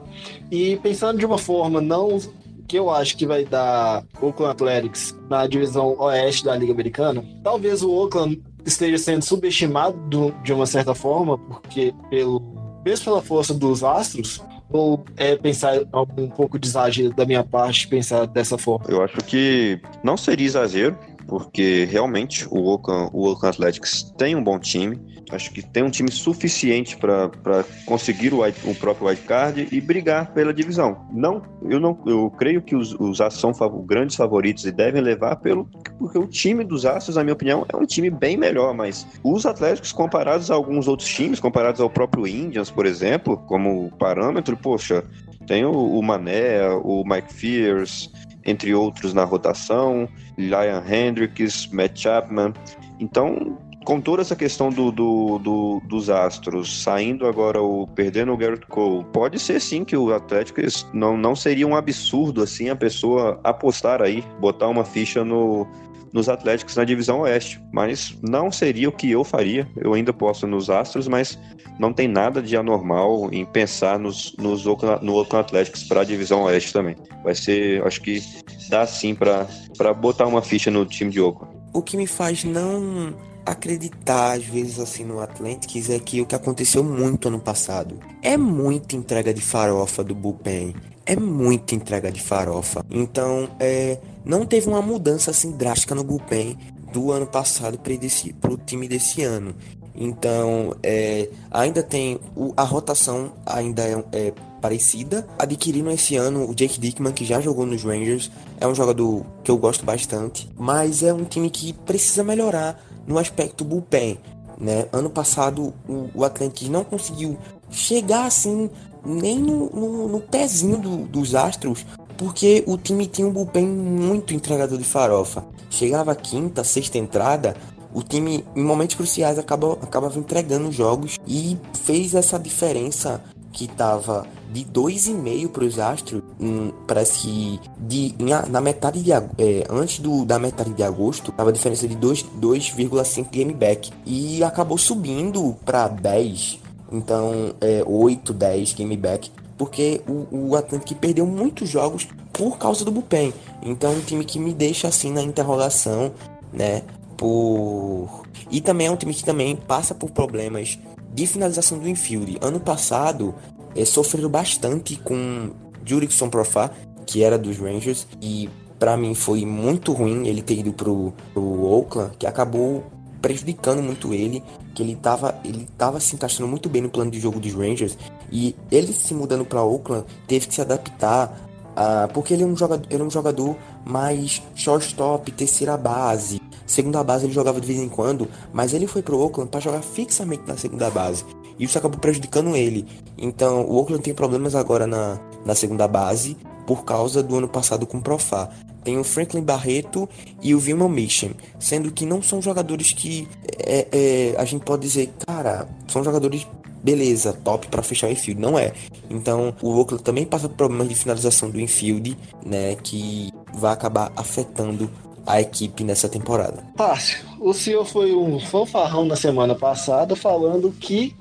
[0.49, 2.19] E pensando de uma forma não
[2.67, 7.83] que eu acho que vai dar Oakland Athletics na divisão oeste da Liga Americana, talvez
[7.83, 12.41] o Oakland esteja sendo subestimado do, de uma certa forma, porque pelo
[12.83, 15.79] mesmo pela força dos Astros, ou é pensar
[16.17, 18.85] um pouco de exagero da minha parte pensar dessa forma?
[18.89, 20.97] Eu acho que não seria exagero,
[21.27, 24.99] porque realmente o Oakland, o Oakland Athletics tem um bom time.
[25.31, 30.33] Acho que tem um time suficiente para conseguir o, o próprio wild card e brigar
[30.33, 31.07] pela divisão.
[31.11, 35.37] Não, eu não, eu creio que os, os Astros são grandes favoritos e devem levar
[35.37, 38.73] pelo porque o time dos Astros, na minha opinião, é um time bem melhor.
[38.73, 43.91] Mas os Atléticos comparados a alguns outros times, comparados ao próprio Indians, por exemplo, como
[43.97, 45.03] parâmetro, poxa,
[45.47, 48.11] tem o, o Mané, o Mike Fears,
[48.45, 52.53] entre outros na rotação, Lion Hendricks, Matt Chapman.
[52.99, 58.37] Então, com toda essa questão do, do, do, dos Astros, saindo agora o perdendo o
[58.37, 60.59] Garrett Cole, pode ser sim que o Atlético
[60.91, 65.67] não, não seria um absurdo assim a pessoa apostar aí, botar uma ficha no,
[66.15, 69.67] nos Atléticos na divisão Oeste, mas não seria o que eu faria.
[69.75, 71.37] Eu ainda posso nos Astros, mas
[71.77, 76.43] não tem nada de anormal em pensar nos, nos no Oakland Athletics para a divisão
[76.43, 76.95] Oeste também.
[77.21, 78.23] Vai ser, acho que
[78.69, 81.53] dá sim para botar uma ficha no time de Oakland.
[81.73, 83.13] O que me faz não
[83.45, 88.37] acreditar às vezes assim no Athletics é que o que aconteceu muito ano passado é
[88.37, 90.73] muita entrega de farofa do bullpen
[91.05, 96.57] é muita entrega de farofa então é não teve uma mudança assim drástica no bullpen
[96.91, 99.55] do ano passado para o time desse ano
[99.97, 105.25] então, é, ainda tem o, a rotação ainda é, é, parecida.
[105.39, 109.49] Adquirindo esse ano o Jake Dickman, que já jogou nos Rangers, é um jogador que
[109.49, 114.19] eu gosto bastante, mas é um time que precisa melhorar no aspecto bullpen.
[114.59, 114.85] Né?
[114.91, 117.37] Ano passado o, o não conseguiu
[117.69, 118.69] chegar assim
[119.05, 121.85] nem no, no, no pezinho do, dos Astros,
[122.17, 125.43] porque o time tinha um bullpen muito entregador de farofa.
[125.69, 127.55] Chegava quinta, sexta entrada,
[127.93, 133.23] o time, em momentos cruciais, acaba, acabava entregando jogos e fez essa diferença
[133.53, 138.13] que tava de 2,5 para os Astros, hum, parece que de,
[138.49, 139.23] na metade de é,
[139.69, 144.77] antes do, da metade de agosto, tava a diferença de 2,5 game back e acabou
[144.77, 146.59] subindo para 10,
[146.91, 152.83] então é, 8, 10 game back, porque o, o Atlético perdeu muitos jogos por causa
[152.83, 153.33] do bullpen.
[153.63, 156.11] Então é um time que me deixa assim na interrogação,
[156.51, 156.83] né?
[157.17, 160.77] por e também é um time que também passa por problemas
[161.13, 162.37] de finalização do infield.
[162.41, 163.33] Ano passado
[163.75, 165.51] é, sofreram bastante com
[165.83, 166.69] Jurickson Profá,
[167.05, 171.65] que era dos Rangers, e para mim foi muito ruim ele ter ido pro, pro
[171.65, 172.83] Oakland, que acabou
[173.25, 174.43] prejudicando muito ele,
[174.75, 177.97] que ele tava, ele tava se encaixando muito bem no plano de jogo dos Rangers,
[178.31, 181.35] e ele se mudando para Oakland teve que se adaptar
[181.75, 187.03] a, porque ele é um jogador, ele é um jogador mais shortstop, terceira base, Segunda
[187.03, 190.43] base ele jogava de vez em quando, mas ele foi pro Oakland para jogar fixamente
[190.47, 191.23] na segunda base.
[191.59, 192.87] E isso acabou prejudicando ele.
[193.17, 196.35] Então o Oakland tem problemas agora na, na segunda base
[196.65, 198.49] por causa do ano passado com o Profá.
[198.85, 200.07] Tem o Franklin Barreto
[200.41, 204.83] e o Vilma Mission, sendo que não são jogadores que é, é, a gente pode
[204.83, 206.47] dizer, cara, são jogadores
[206.83, 208.71] beleza, top para fechar o infield, não é.
[209.09, 214.13] Então, o Oakland também passa por problemas de finalização do infield, né, que vai acabar
[214.15, 214.87] afetando
[215.25, 216.63] a equipe nessa temporada?
[216.77, 217.25] Fácil.
[217.39, 221.15] O senhor foi um fanfarrão na semana passada falando que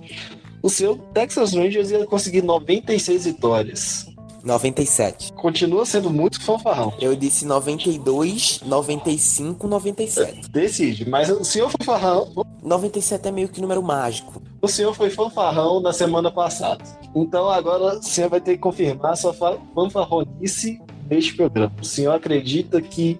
[0.62, 4.06] o seu Texas Rangers ia conseguir 96 vitórias.
[4.44, 5.32] 97.
[5.32, 6.92] Continua sendo muito fanfarrão.
[7.00, 10.50] Eu disse 92, 95, 97.
[10.50, 12.46] Decide, mas o senhor fanfarrão.
[12.62, 14.42] 97 é meio que número mágico.
[14.60, 16.84] O senhor foi fanfarrão na semana passada.
[17.14, 19.34] Então agora o senhor vai ter que confirmar sua
[19.74, 21.72] fanfarronice neste programa.
[21.80, 23.18] O senhor acredita que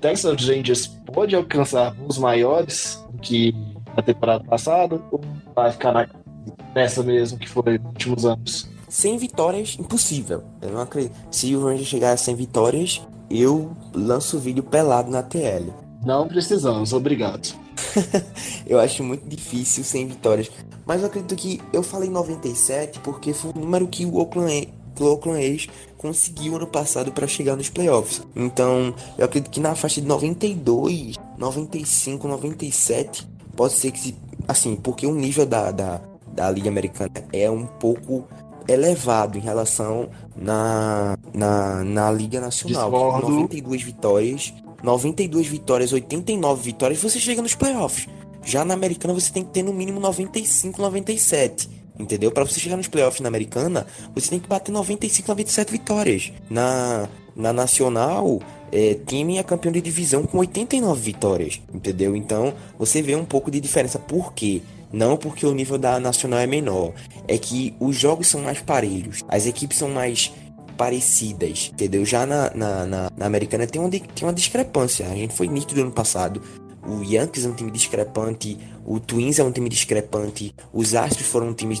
[0.00, 3.54] Texas Rangers pode alcançar os maiores que
[3.96, 5.20] na temporada passada ou
[5.54, 6.08] vai ficar na,
[6.74, 8.69] nessa mesmo que foi nos últimos anos?
[8.90, 10.42] Sem vitórias, impossível.
[10.60, 11.14] Eu não acredito.
[11.30, 13.00] Se o Rangers chegar a 100 vitórias,
[13.30, 15.72] eu lanço o vídeo pelado na TL.
[16.04, 17.54] Não precisamos, obrigado.
[18.66, 20.50] eu acho muito difícil sem vitórias.
[20.84, 25.04] Mas eu acredito que eu falei 97 porque foi o número que o Oakland o
[25.04, 28.22] Oakland A's conseguiu ano passado para chegar nos playoffs.
[28.34, 33.26] Então, eu acredito que na faixa de 92, 95, 97,
[33.56, 34.14] pode ser que,
[34.46, 36.00] assim, porque o nível da, da,
[36.32, 38.26] da Liga Americana é um pouco
[38.72, 42.90] elevado em relação na, na, na Liga Nacional.
[42.90, 43.28] Discordo.
[43.28, 48.08] 92 vitórias, 92 vitórias, 89 vitórias, você chega nos playoffs.
[48.42, 51.80] Já na Americana você tem que ter no mínimo 95, 97.
[51.98, 52.32] Entendeu?
[52.32, 56.32] Para você chegar nos playoffs na Americana, você tem que bater 95, 97 vitórias.
[56.48, 57.06] Na,
[57.36, 58.40] na Nacional,
[58.72, 62.16] é, time é campeão de divisão com 89 vitórias, entendeu?
[62.16, 63.98] Então você vê um pouco de diferença.
[63.98, 64.62] Por quê?
[64.92, 66.92] Não porque o nível da Nacional é menor,
[67.28, 70.32] é que os jogos são mais parelhos, as equipes são mais
[70.76, 72.04] parecidas, entendeu?
[72.04, 75.82] Já na, na, na, na Americana tem uma, tem uma discrepância, a gente foi nítido
[75.82, 76.42] ano passado.
[76.86, 81.52] O Yankees é um time discrepante, o Twins é um time discrepante, os Astros foram
[81.52, 81.78] times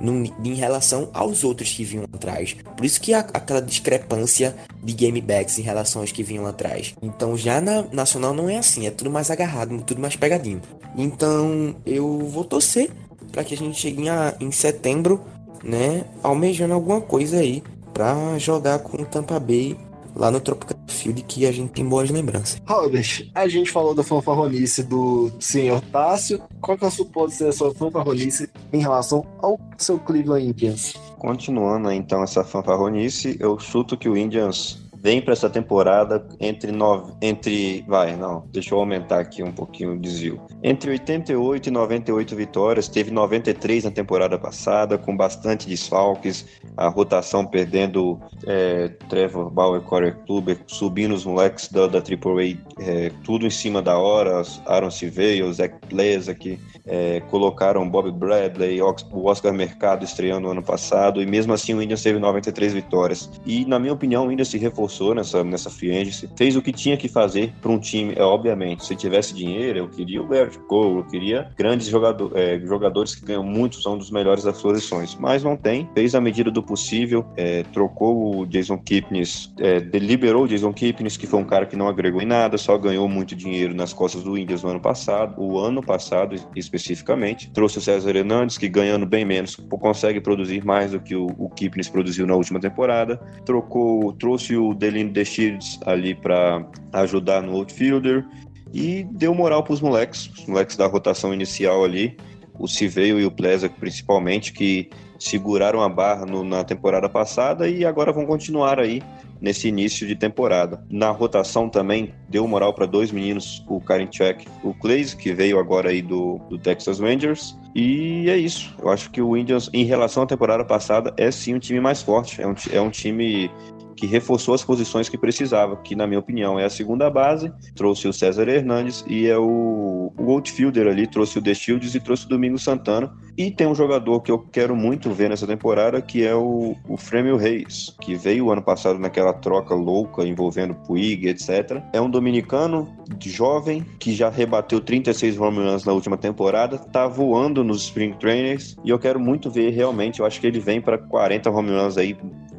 [0.00, 2.56] discrepantes em relação aos outros que vinham atrás.
[2.76, 6.94] Por isso que há aquela discrepância de gamebacks em relação aos que vinham atrás.
[7.02, 10.60] Então já na Nacional não é assim, é tudo mais agarrado, tudo mais pegadinho.
[10.96, 12.90] Então eu vou torcer
[13.32, 15.22] para que a gente chegue em, em setembro,
[15.62, 19.76] né, almejando alguma coisa aí para jogar com o Tampa Bay
[20.16, 22.60] lá no Tropical Field que a gente tem boas lembranças.
[22.66, 26.42] Robert, a gente falou da fanfarronice do senhor Tássio.
[26.60, 30.46] Qual que é a sua, pode ser a sua fanfarronice em relação ao seu Cleveland
[30.46, 30.94] Indians?
[31.18, 37.12] Continuando então essa fanfarronice, eu chuto que o Indians vem para essa temporada entre nove,
[37.22, 40.40] entre vai, não, deixa eu aumentar aqui um pouquinho o desvio.
[40.64, 46.44] Entre 88 e 98 vitórias, teve 93 na temporada passada, com bastante desfalques,
[46.76, 53.12] a rotação perdendo é, Trevor Bauer, Corey Kluber, subindo os moleques da, da AAA, é,
[53.22, 59.26] tudo em cima da hora, Aaron Silveira, Zach Pleza, que é, colocaram Bob Bradley, o
[59.26, 63.30] Oscar Mercado estreando no ano passado, e mesmo assim o Indians teve 93 vitórias.
[63.46, 65.96] E, na minha opinião, o Indians se reforçou nessa, nessa free
[66.36, 69.88] fez o que tinha que fazer para um time, é, obviamente, se tivesse dinheiro, eu
[69.88, 74.10] queria o Garrett Cole, eu queria grandes jogador, é, jogadores que ganham muito, são dos
[74.10, 78.78] melhores das posições, mas não tem, fez a medida do possível, é, trocou o Jason
[78.78, 82.58] Kipnis, é, deliberou o Jason Kipnis, que foi um cara que não agregou em nada,
[82.58, 87.50] só ganhou muito dinheiro nas costas do Indians no ano passado, o ano passado especificamente,
[87.50, 91.48] trouxe o César Hernandes, que ganhando bem menos, consegue produzir mais do que o, o
[91.48, 97.52] Kipnis produziu na última temporada, trocou, trouxe o Delino The Shields ali para ajudar no
[97.56, 98.24] outfielder
[98.72, 102.16] e deu moral para os moleques, os moleques da rotação inicial ali,
[102.58, 107.84] o Civeio e o Plesak principalmente, que seguraram a barra no, na temporada passada e
[107.84, 109.02] agora vão continuar aí
[109.40, 110.84] nesse início de temporada.
[110.90, 115.58] Na rotação também deu moral para dois meninos, o Karen Check, o Clays, que veio
[115.58, 117.56] agora aí do, do Texas Rangers.
[117.74, 118.74] E é isso.
[118.80, 122.02] Eu acho que o Indians, em relação à temporada passada, é sim um time mais
[122.02, 122.40] forte.
[122.40, 123.50] É um, é um time
[123.96, 128.06] que reforçou as posições que precisava, que na minha opinião é a segunda base, trouxe
[128.06, 132.26] o César Hernandes e é o, o outfielder ali, trouxe o The Shields e trouxe
[132.26, 133.12] o Domingo Santana.
[133.36, 136.96] E tem um jogador que eu quero muito ver nessa temporada, que é o, o
[136.96, 141.82] Fremio Reis, que veio ano passado naquela troca louca envolvendo Puig, etc.
[141.92, 142.88] É um dominicano
[143.24, 148.76] jovem que já rebateu 36 home runs na última temporada, tá voando nos Spring Trainers
[148.84, 151.96] e eu quero muito ver realmente, eu acho que ele vem para 40 home runs
[151.96, 152.16] aí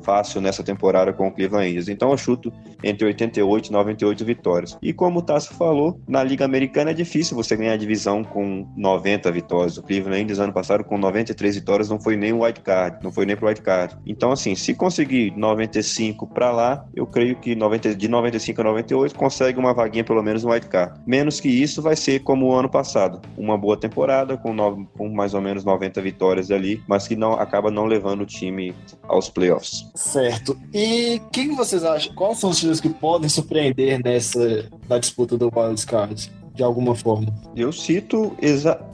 [0.07, 1.89] fácil nessa temporada com o Cleveland Indians.
[1.89, 4.77] Então eu chuto entre 88 e 98 vitórias.
[4.81, 8.65] E como o Tassi falou, na Liga Americana é difícil você ganhar a divisão com
[8.77, 9.77] 90 vitórias.
[9.77, 13.11] O Cleveland Indians ano passado com 93 vitórias não foi nem o wild card, não
[13.11, 13.97] foi nem pro wild card.
[14.05, 19.15] Então assim, se conseguir 95 para lá, eu creio que 90, de 95 a 98
[19.15, 21.01] consegue uma vaguinha pelo menos no wild card.
[21.05, 25.09] Menos que isso vai ser como o ano passado, uma boa temporada com, no, com
[25.09, 29.29] mais ou menos 90 vitórias ali, mas que não acaba não levando o time aos
[29.29, 29.85] playoffs.
[29.97, 30.55] Certo.
[30.73, 32.13] E o que, que, vocês acham?
[32.13, 36.31] Quais são os times que podem surpreender nessa na disputa do Wild Card?
[36.53, 37.27] De alguma forma.
[37.55, 38.35] Eu cito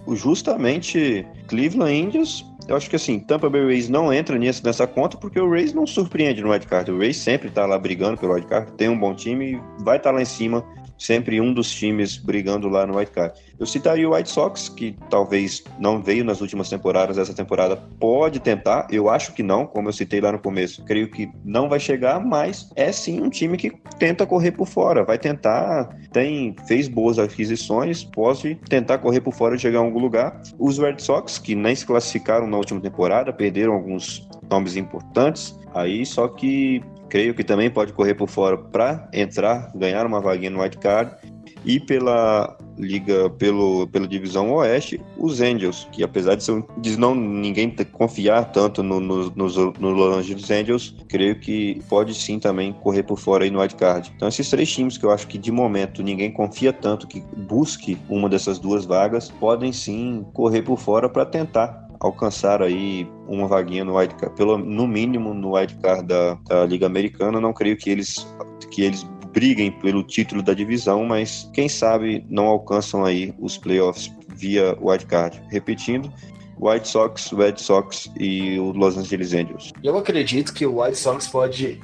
[0.09, 5.17] justamente Cleveland Indians, eu acho que assim, Tampa Bay Rays não entra nisso, nessa conta
[5.17, 6.91] porque o Rays não surpreende no wildcard.
[6.91, 10.15] O Rays sempre tá lá brigando pelo wildcard, tem um bom time, vai estar tá
[10.15, 10.63] lá em cima
[10.97, 13.39] sempre um dos times brigando lá no White Card.
[13.59, 18.39] Eu citaria o White Sox, que talvez não veio nas últimas temporadas, essa temporada pode
[18.39, 21.79] tentar, eu acho que não, como eu citei lá no começo, creio que não vai
[21.79, 26.87] chegar, mas é sim um time que tenta correr por fora, vai tentar, tem, fez
[26.87, 30.41] boas aquisições, pode tentar correr por fora e chegar a algum lugar.
[30.57, 36.05] Os Red Sox, que nem se classificaram na última temporada, perderam alguns nomes importantes, aí
[36.05, 36.81] só que
[37.13, 41.15] creio que também pode correr por fora para entrar, ganhar uma vaguinha no white card.
[41.63, 47.13] E pela liga, pelo, pela divisão oeste, os Angels, que apesar de, ser, de não
[47.13, 52.73] ninguém confiar tanto no, no, nos, no Los Angeles Angels, creio que pode sim também
[52.73, 54.11] correr por fora aí no white card.
[54.15, 57.95] Então esses três times que eu acho que de momento ninguém confia tanto que busque
[58.09, 63.83] uma dessas duas vagas, podem sim correr por fora para tentar alcançar aí uma vaguinha
[63.83, 67.39] no wildcard, pelo no mínimo no wildcard da, da Liga Americana.
[67.39, 68.27] Não creio que eles
[68.69, 74.11] que eles briguem pelo título da divisão, mas quem sabe não alcançam aí os playoffs
[74.35, 75.41] via wildcard.
[75.49, 76.11] Repetindo,
[76.59, 79.71] White Sox, Red Sox e o Los Angeles Angels.
[79.83, 81.79] Eu acredito que o White Sox pode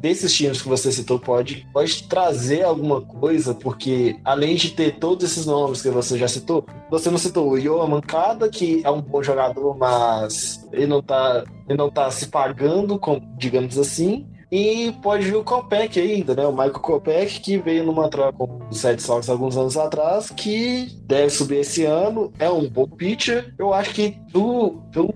[0.00, 5.30] desses times que você citou pode, pode trazer alguma coisa, porque além de ter todos
[5.30, 9.00] esses nomes que você já citou, você não citou o Yoa Mancada, que é um
[9.00, 14.26] bom jogador, mas ele não tá, ele não tá se pagando, com, digamos assim.
[14.50, 16.44] E pode vir o Kopech ainda, né?
[16.44, 20.88] O Michael Kopech, que veio numa troca com os Red Sox alguns anos atrás, que
[21.04, 23.54] deve subir esse ano, é um bom pitcher.
[23.56, 25.06] Eu acho que do, do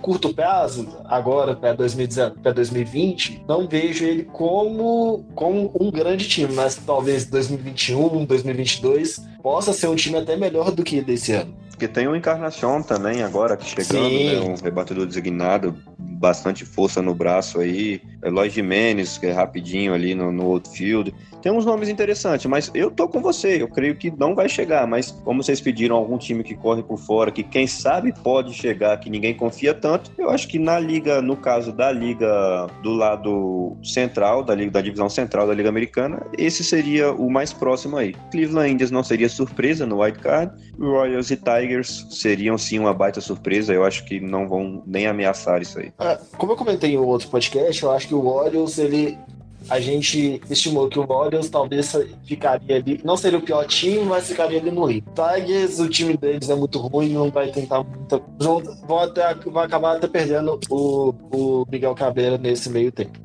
[0.00, 7.26] curto prazo, agora para 2020, não vejo ele como, como um grande time, mas talvez
[7.26, 11.54] 2021, 2022 possa ser um time até melhor do que desse ano.
[11.70, 15.74] Porque tem o Encarnação também agora que chegando, né, um rebatedor designado,
[16.20, 18.02] bastante força no braço aí.
[18.22, 21.14] Eloy Jimenez, que é rapidinho ali no, no outfield.
[21.40, 23.62] Tem uns nomes interessantes, mas eu tô com você.
[23.62, 24.86] Eu creio que não vai chegar.
[24.86, 28.98] Mas como vocês pediram algum time que corre por fora, que quem sabe pode chegar,
[28.98, 33.76] que ninguém confia tanto, eu acho que na liga, no caso da liga do lado
[33.82, 38.14] central, da liga da divisão central da liga americana, esse seria o mais próximo aí.
[38.30, 40.52] Cleveland Indians não seria surpresa no wild card.
[40.78, 43.72] Royals e Tigers seriam sim uma baita surpresa.
[43.72, 45.92] Eu acho que não vão nem ameaçar isso aí.
[45.98, 49.18] É, como eu comentei em outro podcast, eu acho que o Orioles ele
[49.68, 51.94] a gente estimou que o Orioles talvez
[52.24, 55.04] ficaria ali, não seria o pior time, mas ficaria ali no rio.
[55.14, 58.20] Tigers, o time deles é muito ruim, não vai tentar muita.
[58.38, 63.18] Vão, vão, até, vão acabar até perdendo o, o Miguel Cabrera nesse meio tempo.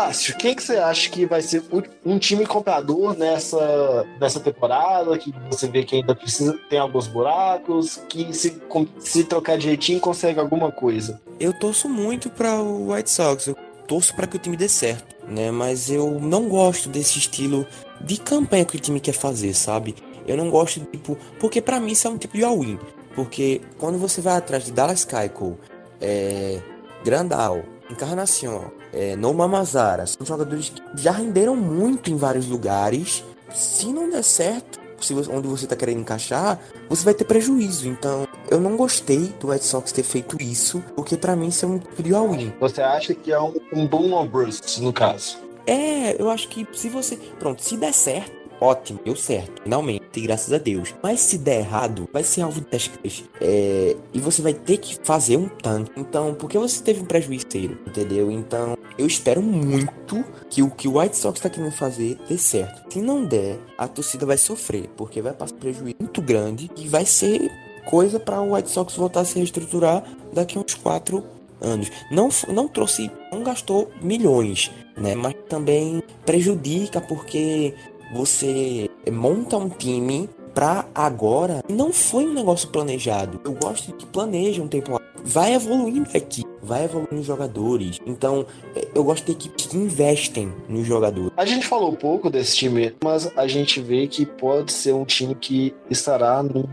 [0.00, 1.62] Tássio, quem que você acha que vai ser
[2.06, 5.18] um time comprador nessa, nessa temporada?
[5.18, 8.58] Que você vê que ainda precisa tem alguns buracos, que se,
[8.98, 11.20] se trocar direitinho consegue alguma coisa?
[11.38, 13.46] Eu torço muito para o White Sox.
[13.46, 15.50] Eu torço para que o time dê certo, né?
[15.50, 17.66] Mas eu não gosto desse estilo
[18.00, 19.94] de campanha que o time quer fazer, sabe?
[20.26, 22.78] Eu não gosto, tipo, porque para mim isso é um tipo de all-in.
[23.14, 25.58] Porque quando você vai atrás de Dallas Keuchel,
[26.00, 26.58] é,
[27.04, 33.24] Grandal, Encarnação, é, Noma Mazara, são jogadores que já renderam muito em vários lugares.
[33.52, 37.88] Se não der certo, se você, onde você está querendo encaixar, você vai ter prejuízo.
[37.88, 41.68] Então, eu não gostei do Red Sox ter feito isso, porque para mim isso é
[41.68, 42.52] um tipo all-in.
[42.60, 45.38] Você acha que é um, um boom or bust, no caso?
[45.66, 47.16] É, eu acho que se você.
[47.38, 50.94] Pronto, se der certo, ótimo, deu certo, finalmente, graças a Deus.
[51.02, 53.24] Mas se der errado, vai ser alvo de testes.
[53.40, 55.92] É, e você vai ter que fazer um tanque.
[55.96, 58.30] Então, porque você teve um prejuízo inteiro, entendeu?
[58.30, 62.92] Então, eu espero muito que o que o White Sox tá querendo fazer dê certo.
[62.92, 66.88] Se não der, a torcida vai sofrer, porque vai passar um prejuízo muito grande e
[66.88, 67.50] vai ser
[67.86, 71.24] coisa para o White Sox voltar a se reestruturar daqui a uns quatro
[71.60, 71.90] anos.
[72.10, 75.14] Não, não trouxe, não gastou milhões, né?
[75.14, 77.74] Mas também prejudica porque
[78.12, 81.62] você monta um time pra agora.
[81.68, 83.40] Não foi um negócio planejado.
[83.44, 85.00] Eu gosto de planejar um tempo.
[85.22, 87.98] Vai evoluindo aqui, vai evoluindo os jogadores.
[88.06, 91.32] Então, é, eu gosto de equipes que investem nos jogadores.
[91.36, 95.34] A gente falou pouco desse time, mas a gente vê que pode ser um time
[95.34, 96.68] que estará no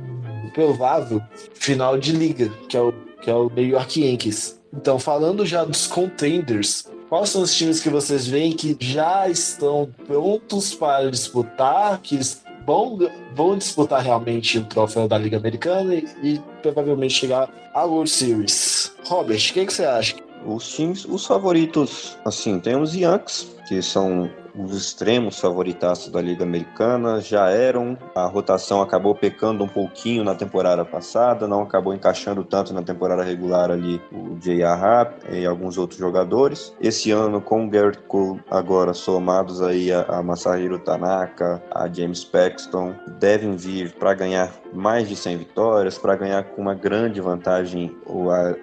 [0.53, 1.21] provável
[1.53, 4.59] final de liga, que é o, que é o New York Yankees.
[4.73, 9.89] Então, falando já dos contenders, Quais são os times que vocês veem que já estão
[10.05, 12.19] prontos para disputar, que
[12.67, 12.99] vão,
[13.33, 18.93] vão disputar realmente o troféu da Liga Americana e, e provavelmente chegar à World Series?
[19.05, 20.15] Robert, o que, que você acha?
[20.45, 26.43] Os times, os favoritos, assim, tem os Yankees, que são os extremos favoritaços da Liga
[26.43, 27.97] Americana já eram.
[28.15, 33.23] A rotação acabou pecando um pouquinho na temporada passada, não acabou encaixando tanto na temporada
[33.23, 35.09] regular ali o J.R.
[35.31, 36.73] E alguns outros jogadores.
[36.81, 42.23] Esse ano, com o Garrett Cole agora somados aí a, a Masahiro Tanaka, a James
[42.23, 47.95] Paxton, devem vir para ganhar mais de 100 vitórias, para ganhar com uma grande vantagem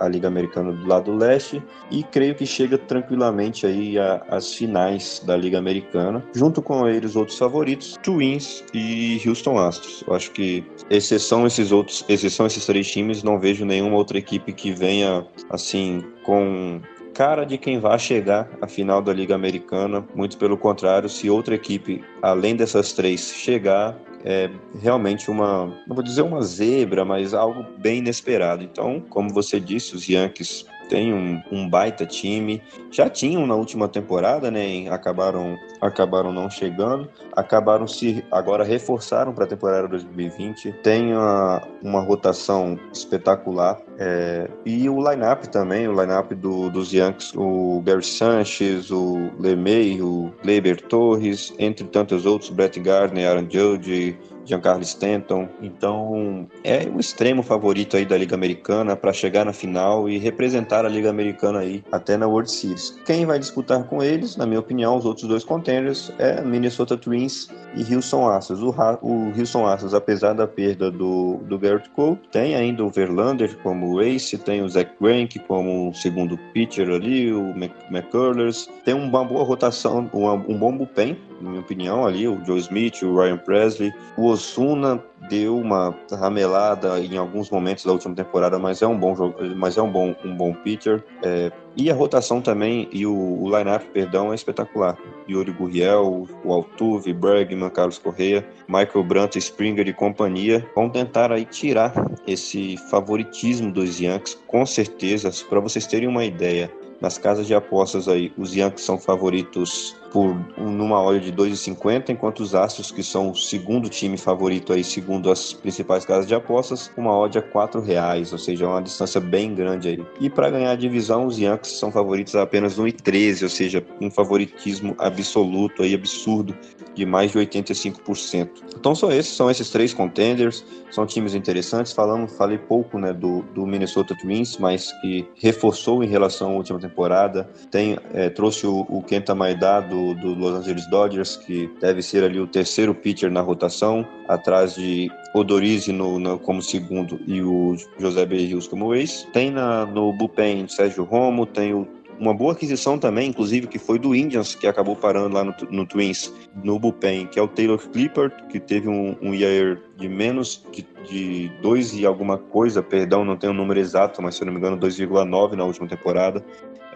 [0.00, 3.96] a, a Liga Americana do lado leste e creio que chega tranquilamente aí
[4.28, 4.93] às finais
[5.24, 10.04] da Liga Americana junto com eles outros favoritos, Twins e Houston Astros.
[10.06, 14.52] Eu acho que exceção esses outros, exceção esses três times, não vejo nenhuma outra equipe
[14.52, 16.80] que venha assim com
[17.14, 20.04] cara de quem vai chegar à final da Liga Americana.
[20.14, 26.02] Muito pelo contrário, se outra equipe, além dessas três, chegar, é realmente uma, não vou
[26.02, 28.64] dizer uma zebra, mas algo bem inesperado.
[28.64, 32.62] Então, como você disse, os Yankees tem um, um, baita time.
[32.90, 34.88] Já tinham na última temporada, né?
[34.88, 37.08] Acabaram, acabaram não chegando.
[37.32, 40.72] Acabaram se agora reforçaram para a temporada 2020.
[40.82, 43.80] Tem uma, uma rotação espetacular.
[43.98, 50.02] É, e o lineup também, o lineup do, dos Yankees, o Gary Sanchez, o LeMay,
[50.02, 55.48] o Leiber Torres, entre tantos outros, Brett Gardner, Aaron Judge, Giancarlo Stanton.
[55.62, 60.84] Então, é o extremo favorito aí da Liga Americana para chegar na final e representar
[60.84, 62.98] a Liga Americana aí até na World Series.
[63.04, 67.48] Quem vai disputar com eles, na minha opinião, os outros dois contenders é Minnesota Twins
[67.74, 68.62] e Houston Astros.
[68.62, 73.56] O, o Houston Astros, apesar da perda do, do Garrett Cole, tem ainda o Verlander
[73.62, 77.54] como ace, tem o Zach Greinke como segundo pitcher ali, o
[77.90, 82.58] McCullers, tem uma boa rotação, um, um bom bullpen, na minha opinião, ali, o Joe
[82.58, 88.58] Smith, o Ryan Presley, o Osuna deu uma ramelada em alguns momentos da última temporada,
[88.58, 91.02] mas é um bom jogo, mas é um bom, um bom pitcher.
[91.22, 94.98] É, e a rotação também, e o, o line-up, perdão, é espetacular.
[95.28, 101.44] Yuri Gurriel, o Altuve, Bergman, Carlos Correa, Michael Brandt, Springer e companhia vão tentar aí
[101.44, 101.92] tirar
[102.26, 106.70] esse favoritismo dos Yankees, com certeza, para vocês terem uma ideia.
[107.00, 112.38] Nas casas de apostas aí, os Yankees são favoritos por numa odd de 2,50, enquanto
[112.38, 116.88] os Astros, que são o segundo time favorito aí, segundo as principais casas de apostas,
[116.96, 120.06] uma odd a R$ reais, ou seja, uma distância bem grande aí.
[120.20, 124.08] E para ganhar a divisão, os Yankees são favoritos a apenas 1,13, ou seja, um
[124.08, 126.56] favoritismo absoluto aí, absurdo,
[126.94, 128.50] de mais de 85%.
[128.76, 131.92] Então são esses, são esses três contenders, são times interessantes.
[131.92, 136.78] Falando, falei pouco né, do, do Minnesota Twins, mas que reforçou em relação à última
[136.78, 137.50] temporada.
[137.68, 142.24] Tem, é, trouxe o, o Kenta Maeda do do, Los Angeles Dodgers, que deve ser
[142.24, 147.76] ali o terceiro pitcher na rotação, atrás de Odorizzi no, no, como segundo e o
[147.98, 149.26] José Berrios como ex.
[149.32, 151.88] Tem na, no bullpen Sérgio Romo, tem o
[152.18, 155.86] uma boa aquisição também, inclusive, que foi do Indians, que acabou parando lá no, no
[155.86, 156.32] Twins,
[156.62, 160.86] no bullpen, que é o Taylor Clippard, que teve um, um year de menos de,
[161.08, 164.52] de 2 e alguma coisa, perdão, não tenho o número exato, mas se eu não
[164.52, 166.44] me engano, 2,9 na última temporada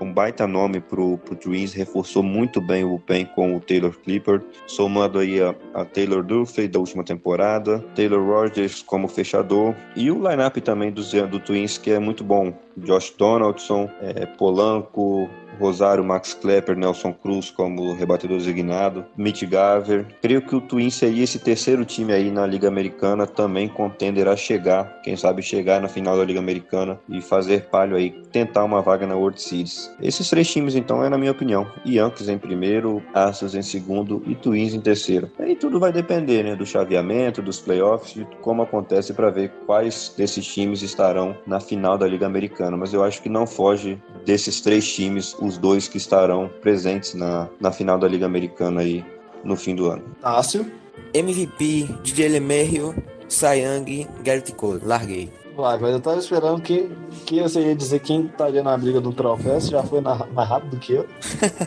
[0.04, 4.44] um baita nome pro, pro Twins, reforçou muito bem o bullpen com o Taylor Clippard,
[4.66, 10.16] somando aí a, a Taylor Duffy da última temporada, Taylor Rogers como fechador e o
[10.16, 15.28] lineup também do, do Twins que é muito bom, Josh Donaldson, é, Polanco,
[15.58, 20.06] Rosário, Max Klepper, Nelson Cruz como rebatedor designado, Mitch Garver.
[20.22, 24.36] Creio que o Twins seria esse terceiro time aí na Liga Americana, também contender a
[24.36, 28.80] chegar, quem sabe chegar na final da Liga Americana e fazer palho aí, tentar uma
[28.80, 29.90] vaga na World Series.
[30.00, 31.66] Esses três times, então, é na minha opinião.
[31.84, 35.30] Yankees em primeiro, Astros em segundo e Twins em terceiro.
[35.38, 40.14] Aí tudo vai depender, né, do chaveamento, dos playoffs, de como acontece para ver quais
[40.16, 42.76] desses times estarão na final da Liga Americana.
[42.76, 47.48] Mas eu acho que não foge desses três times os dois que estarão presentes na,
[47.60, 49.04] na final da Liga Americana aí
[49.42, 50.02] no fim do ano.
[50.20, 50.70] Tássio.
[51.14, 52.94] MVP, DJ Lemerio,
[53.28, 54.80] Sayang, Garrett Cole.
[54.84, 55.32] Larguei.
[55.56, 56.88] Vai, mas eu tava esperando que,
[57.26, 60.48] que você ia dizer quem estaria na briga do troféu, você já foi na, mais
[60.48, 61.06] rápido que eu.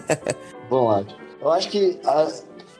[0.70, 1.04] Vamos lá.
[1.42, 2.28] Eu acho que a,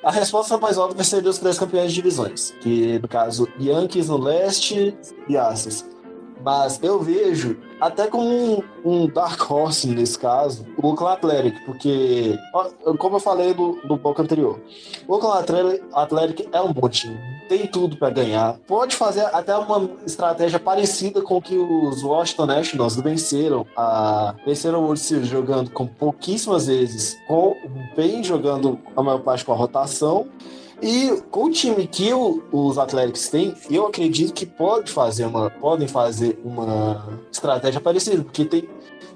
[0.04, 4.08] a resposta mais óbvia vai ser dos três campeões de divisões, que no caso Yankees
[4.08, 4.96] no leste
[5.28, 5.84] e Astros.
[6.44, 12.38] Mas eu vejo até como um, um, Dark Horse nesse caso, o Oakland Athletic, porque,
[13.00, 14.60] como eu falei no, no bloco anterior,
[15.08, 17.18] o Oakland Athletic é um bom time,
[17.50, 22.96] tem tudo para ganhar, pode fazer até uma estratégia parecida com que os Washington Nationals
[22.98, 27.56] venceram a venceram o World Series jogando com pouquíssimas vezes, com
[27.96, 30.28] bem jogando a maior parte com a rotação
[30.82, 35.50] e com o time que o, os Atléticos têm, eu acredito que pode fazer uma,
[35.50, 38.68] podem fazer uma estratégia parecida, porque tem,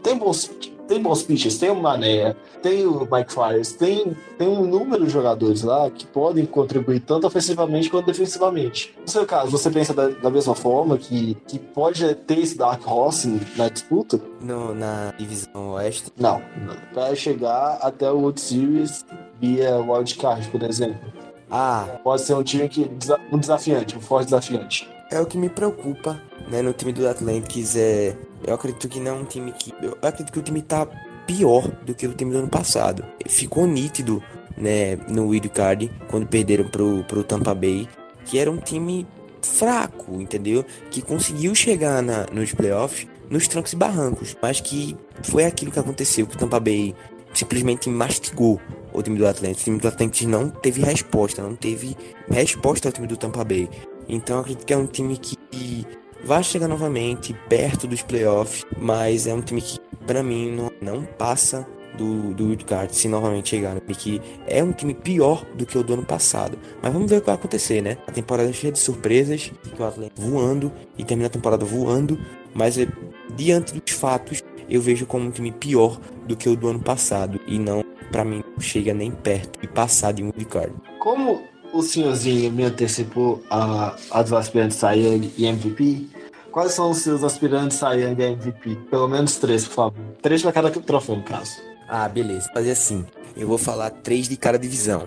[0.04, 0.50] tem bons
[0.88, 5.12] tem bons pitchers, tem o Mané, tem o Mike Fires, tem, tem um número de
[5.12, 8.96] jogadores lá que podem contribuir tanto ofensivamente quanto defensivamente.
[9.02, 12.86] No seu caso, você pensa da, da mesma forma que, que pode ter esse Dark
[12.88, 14.22] Horse na disputa?
[14.42, 16.12] No, na divisão oeste?
[16.18, 16.76] Não, não.
[16.94, 19.06] Para chegar até o World Series
[19.40, 21.25] via Wildcard, por exemplo.
[21.50, 22.00] Ah.
[22.04, 22.90] Pode ser um time que
[23.32, 24.90] um desafiante, um forte desafiante.
[25.12, 26.20] É o que me preocupa,
[26.50, 28.16] né, no time do Atlantis é,
[28.46, 30.88] eu acredito que não é um time que, eu acredito que o time tá
[31.28, 33.06] pior do que o time do ano passado.
[33.28, 34.22] Ficou nítido,
[34.58, 37.88] né, no wild card quando perderam pro pro Tampa Bay,
[38.26, 39.06] que era um time
[39.42, 40.66] fraco, entendeu?
[40.90, 45.80] Que conseguiu chegar na, nos playoffs nos trancos e barrancos, mas que foi aquilo que
[45.80, 46.96] aconteceu que o Tampa Bay
[47.34, 48.60] simplesmente mastigou
[48.96, 49.62] o time do Atlético.
[49.62, 51.96] O time do Atlético não teve resposta, não teve
[52.30, 53.70] resposta ao time do Tampa Bay.
[54.08, 55.86] Então acredito que é um time que
[56.24, 61.04] vai chegar novamente perto dos playoffs, mas é um time que para mim não, não
[61.04, 61.68] passa
[61.98, 65.94] do, do Wildcard se novamente chegar, porque é um time pior do que o do
[65.94, 66.58] ano passado.
[66.82, 67.98] Mas vamos ver o que vai acontecer, né?
[68.08, 72.20] A temporada é cheia de surpresas, o Atlético voando e termina a temporada voando,
[72.54, 72.88] mas é,
[73.36, 77.40] diante dos fatos, eu vejo como um time pior do que o do ano passado
[77.48, 77.84] e não,
[78.16, 80.74] para mim, não chega nem perto de passar de um Wildcard.
[81.00, 81.44] Como
[81.74, 86.08] o senhorzinho me antecipou a, a dos aspirantes Sayang e MVP,
[86.50, 88.78] quais são os seus aspirantes Sayang e MVP?
[88.90, 90.06] Pelo menos três, por favor.
[90.22, 91.58] Três para cada troféu, no caso.
[91.90, 92.50] Ah, beleza.
[92.54, 93.06] Fazer assim.
[93.36, 95.04] Eu vou falar três de cada divisão.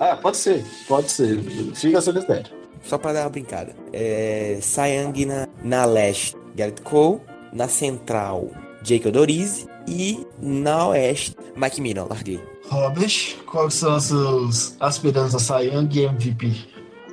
[0.00, 1.38] Ah, pode ser, pode ser.
[1.76, 2.50] Fica a seu mistério.
[2.82, 3.72] Só para dar uma brincada.
[3.92, 7.20] É, Sayang na, na leste, Garrett Cole.
[7.52, 8.48] Na central,
[8.82, 9.68] Jake Odorizzi.
[9.86, 12.06] E na oeste, Mike Mino.
[12.08, 12.40] Larguei.
[12.68, 16.54] Robert, quais são os seus aspirantes a Sayang e MVP?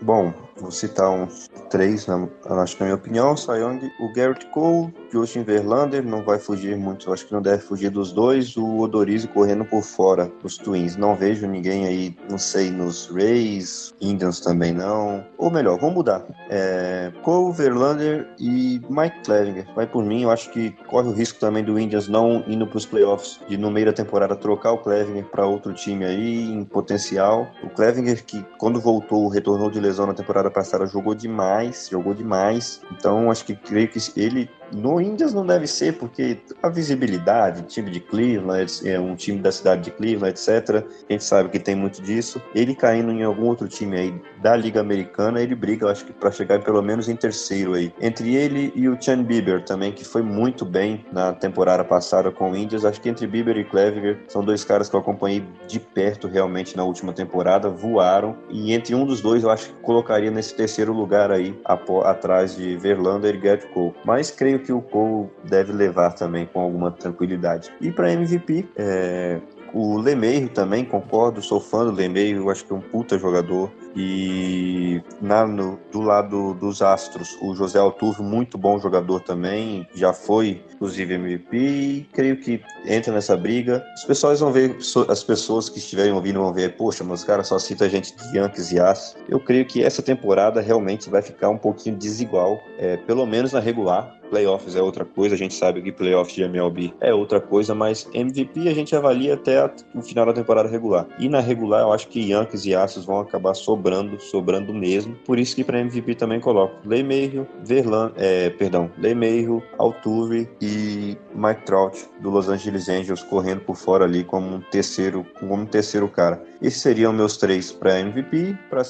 [0.01, 2.28] Bom, vou citar uns três, na,
[2.61, 7.12] acho que na minha opinião, Sayong, o Garrett Cole, Justin Verlander, não vai fugir muito,
[7.12, 11.16] acho que não deve fugir dos dois, o Odorizzi correndo por fora, os Twins, não
[11.16, 17.12] vejo ninguém aí, não sei, nos Rays, Indians também não, ou melhor, vamos mudar, é,
[17.24, 21.64] Cole, Verlander e Mike Clevinger, vai por mim, eu acho que corre o risco também
[21.64, 25.26] do Indians não indo para os playoffs, de no meio da temporada trocar o Clevinger
[25.26, 30.14] para outro time aí, em potencial, o Clevinger que quando voltou, retornou de lesão na
[30.14, 32.82] temporada passada, jogou demais, jogou demais.
[32.91, 37.89] Então acho que creio que ele no Indians não deve ser, porque a visibilidade, time
[37.89, 40.84] de Cleveland, é um time da cidade de Cleveland, etc.
[41.09, 42.41] A gente sabe que tem muito disso.
[42.53, 46.32] Ele caindo em algum outro time aí da Liga Americana, ele briga, acho que para
[46.32, 47.91] chegar pelo menos em terceiro aí.
[47.99, 52.51] Entre ele e o Chan Bieber também, que foi muito bem na temporada passada com
[52.51, 52.86] o Indians.
[52.86, 56.76] Acho que entre Bieber e Clevinger são dois caras que eu acompanhei de perto realmente
[56.78, 58.38] na última temporada, voaram.
[58.49, 61.59] E entre um dos dois, eu acho que colocaria nesse terceiro lugar aí,
[62.03, 63.93] atrás de Verlander e Gert Cole.
[64.05, 67.72] Mas creio que o Cole deve levar também com alguma tranquilidade.
[67.82, 69.39] E para MVP, é,
[69.74, 73.72] o Lemeiro também, concordo, sou fã do Lemeiro, acho que é um puta jogador.
[73.95, 80.14] E na, no, do lado dos Astros, o José Altuve, muito bom jogador também, já
[80.14, 83.84] foi inclusive MVP, e creio que entra nessa briga.
[83.93, 84.78] As pessoas vão ver,
[85.10, 88.16] as pessoas que estiverem ouvindo vão ver, poxa, mas os caras só citam a gente
[88.16, 89.22] de Yankees e Astros.
[89.28, 93.60] Eu creio que essa temporada realmente vai ficar um pouquinho desigual, é, pelo menos na
[93.60, 94.18] regular.
[94.30, 98.09] Playoffs é outra coisa, a gente sabe que playoffs de MLB é outra coisa, mas
[98.13, 101.07] MVP a gente avalia até o final da temporada regular.
[101.19, 105.15] E na regular eu acho que Yankees e Astros vão acabar sobrando, sobrando mesmo.
[105.25, 111.65] Por isso que para MVP também coloco Lemeiro, Verlan, é, perdão, Lemeiro, Altuve e Mike
[111.65, 116.07] Trout do Los Angeles Angels correndo por fora ali como um terceiro, como um terceiro
[116.07, 116.41] cara.
[116.61, 118.84] Esses seriam meus três para MVP, para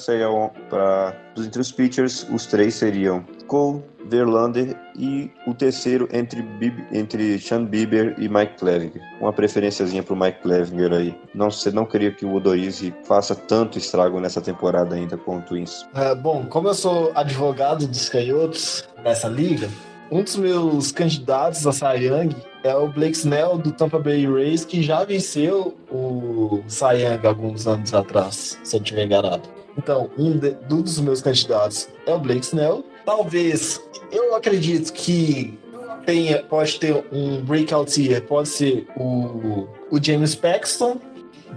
[0.68, 6.44] para entre os pitchers, os três seriam Cole, Verlander e o terceiro entre,
[6.92, 9.02] entre Sean Bieber e Mike Clevinger.
[9.20, 11.14] Uma preferenciazinha pro Mike Clevinger aí.
[11.34, 15.42] Não, você não queria que o Odorizzi faça tanto estrago nessa temporada ainda com o
[15.42, 15.86] Twins.
[15.94, 19.68] É, bom, como eu sou advogado dos canhotos nessa liga,
[20.10, 22.34] um dos meus candidatos a Young
[22.64, 27.94] é o Blake Snell do Tampa Bay Rays, que já venceu o Young alguns anos
[27.94, 29.48] atrás, se eu não enganado.
[29.78, 32.84] Então, um, de, um dos meus candidatos é o Blake Snell.
[33.04, 33.80] Talvez,
[34.12, 35.58] eu acredito que
[36.04, 40.98] tenha, pode ter um breakout year, pode ser o, o James Paxton,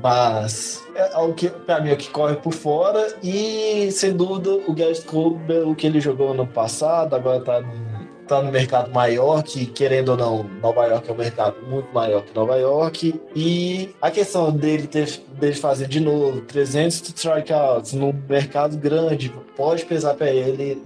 [0.01, 4.73] mas é o que para mim é que corre por fora e sem dúvida o
[4.73, 7.93] Garrett Cole, o que ele jogou no passado, agora tá no
[8.27, 12.23] tá no mercado maior, que querendo ou não, Nova York é um mercado muito maior
[12.23, 13.19] que Nova York.
[13.35, 19.85] E a questão dele ter dele fazer de novo 300 strikeouts num mercado grande pode
[19.85, 20.81] pesar para ele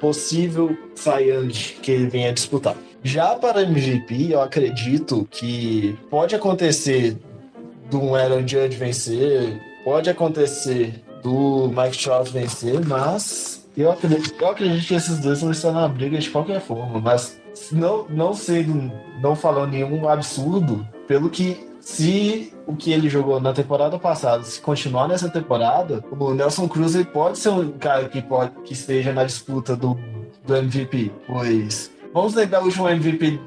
[0.00, 2.76] possível Cy que ele venha disputar.
[3.02, 7.16] Já para MVP, eu acredito que pode acontecer
[7.90, 14.86] do Aaron Judge vencer, pode acontecer do Mike Trout vencer, mas eu acredito, eu acredito
[14.86, 17.38] que esses dois vão estar na briga de qualquer forma, mas
[17.70, 23.52] não, não sendo, não falando nenhum absurdo, pelo que se o que ele jogou na
[23.52, 28.52] temporada passada, se continuar nessa temporada, o Nelson Cruz pode ser um cara que pode
[28.64, 29.94] que esteja na disputa do,
[30.46, 33.38] do MVP, pois vamos lembrar o último MVP,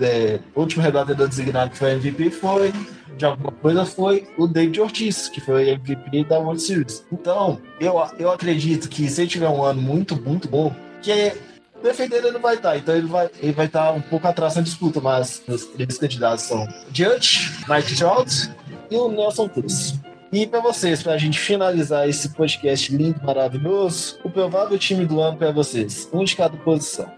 [0.00, 2.72] é, último rebatedor designado que foi MVP foi
[3.16, 7.04] de alguma coisa foi o David Ortiz, que foi MVP da World Series.
[7.12, 11.36] Então, eu, eu acredito que se ele tiver um ano muito, muito bom, que é
[11.82, 14.62] defender ele não vai estar, então ele vai, ele vai estar um pouco atrás na
[14.62, 18.50] disputa, mas os três candidatos são Judge, Mike Trout,
[18.90, 19.94] e o Nelson Cruz.
[20.32, 25.20] E para vocês, para a gente finalizar esse podcast lindo, maravilhoso, o provável time do
[25.20, 27.10] ano para vocês, um de cada posição.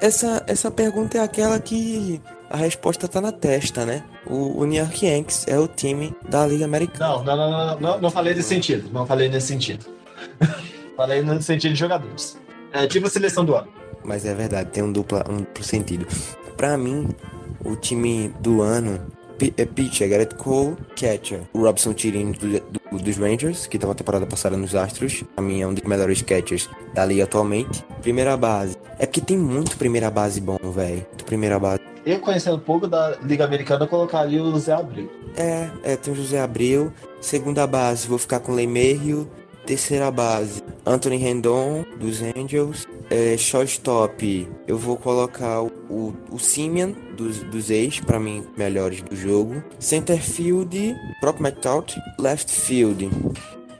[0.00, 4.04] Essa, essa pergunta é aquela que a resposta tá na testa, né?
[4.26, 7.08] O, o New York Yankees é o time da Liga Americana.
[7.08, 8.90] Não, não, não, não, não, não falei nesse sentido.
[8.92, 9.86] Não falei nesse sentido.
[10.96, 12.38] falei no sentido de jogadores.
[12.72, 13.68] É tipo a seleção do ano.
[14.04, 16.06] Mas é verdade, tem um duplo, um duplo sentido.
[16.56, 17.08] Pra mim,
[17.64, 19.00] o time do ano
[19.56, 23.94] é pitcher, Garrett Cole, catcher, o Robson Chirino do, do- dos Rangers, que tava a
[23.96, 25.24] temporada passada nos Astros.
[25.34, 27.84] Pra mim é um dos melhores catchers da liga atualmente.
[28.02, 28.76] Primeira base.
[28.98, 31.04] É porque tem muito primeira base bom, velho.
[31.08, 31.80] Muito primeira base.
[32.04, 35.08] Eu conhecendo um pouco da Liga Americana, colocaria o Zé Abreu.
[35.36, 36.92] É, é, tem o José Abreu.
[37.20, 39.28] Segunda base, vou ficar com o Lemerrio.
[39.66, 42.86] Terceira base, Anthony Rendon, dos Angels.
[43.10, 49.14] É, shortstop, eu vou colocar o, o, Simeon, dos, dos ex, pra mim, melhores do
[49.14, 49.62] jogo.
[49.78, 52.00] Center field, próprio McTout.
[52.18, 53.10] Left field,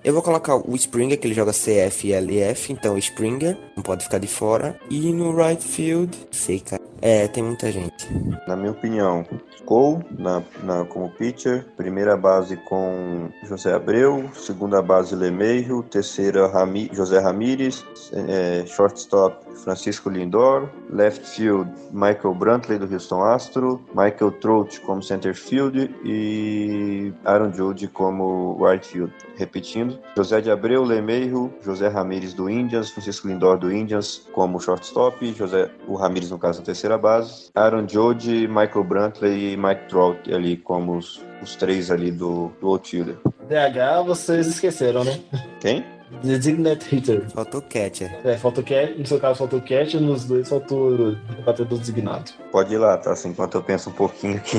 [0.04, 4.02] eu vou colocar o Springer, que ele joga CF e LF, então Springer, não pode
[4.02, 4.76] ficar de fora.
[4.90, 6.91] E no right field, sei, cara.
[7.02, 8.06] É, tem muita gente.
[8.46, 9.26] Na minha opinião,
[9.64, 16.90] Cole na, na, como pitcher, primeira base com José Abreu, segunda base Lemeiro, terceira Rami,
[16.92, 24.80] José Ramírez, é, shortstop Francisco Lindor, left field Michael Brantley do Houston Astro, Michael Trout
[24.80, 29.12] como center field e Aaron Judge como right field.
[29.36, 35.32] Repetindo, José de Abreu, Lemeiro, José Ramírez do Indians, Francisco Lindor do Indians como shortstop,
[35.32, 40.32] José o Ramírez no caso na terceira base, Aaron Judge, Michael Brantley e Mike Trout
[40.32, 43.16] ali como os, os três ali do, do outfielder.
[43.48, 45.18] DH, vocês esqueceram, né?
[45.60, 45.84] Quem?
[46.22, 47.28] Designate hitter.
[47.30, 48.20] Faltou catcher.
[48.24, 52.30] É, faltou cat, no seu caso faltou cat, nos dois faltou batedor designado.
[52.50, 53.12] Pode ir lá, tá?
[53.12, 54.58] Assim, enquanto eu penso um pouquinho aqui.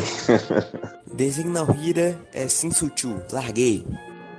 [1.13, 3.21] Designal hitter é Sinsuchu.
[3.31, 3.85] Larguei.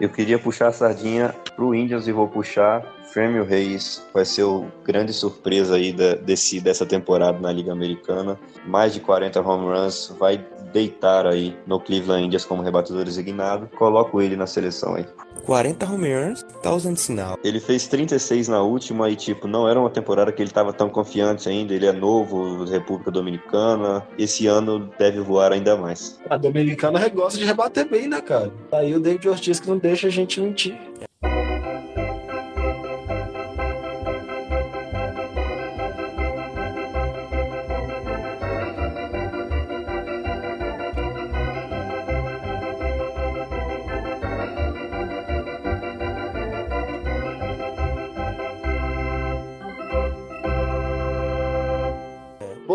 [0.01, 4.05] Eu queria puxar a sardinha pro Indians e vou puxar Fêmio Reis.
[4.13, 8.39] Vai ser o grande surpresa aí da, desse, dessa temporada na Liga Americana.
[8.67, 13.69] Mais de 40 home runs, vai deitar aí no Cleveland Indians como rebatedor designado.
[13.77, 15.07] Coloco ele na seleção aí.
[15.45, 17.39] 40 home runs, tá usando sinal.
[17.45, 20.89] Ele fez 36 na última e, tipo, não era uma temporada que ele tava tão
[20.89, 21.75] confiante ainda.
[21.75, 24.07] Ele é novo, República Dominicana.
[24.19, 26.19] Esse ano deve voar ainda mais.
[26.31, 28.51] A Dominicana gosta de rebater bem, né, cara?
[28.71, 30.77] Tá aí o David Ortiz que não deixa a gente mentir.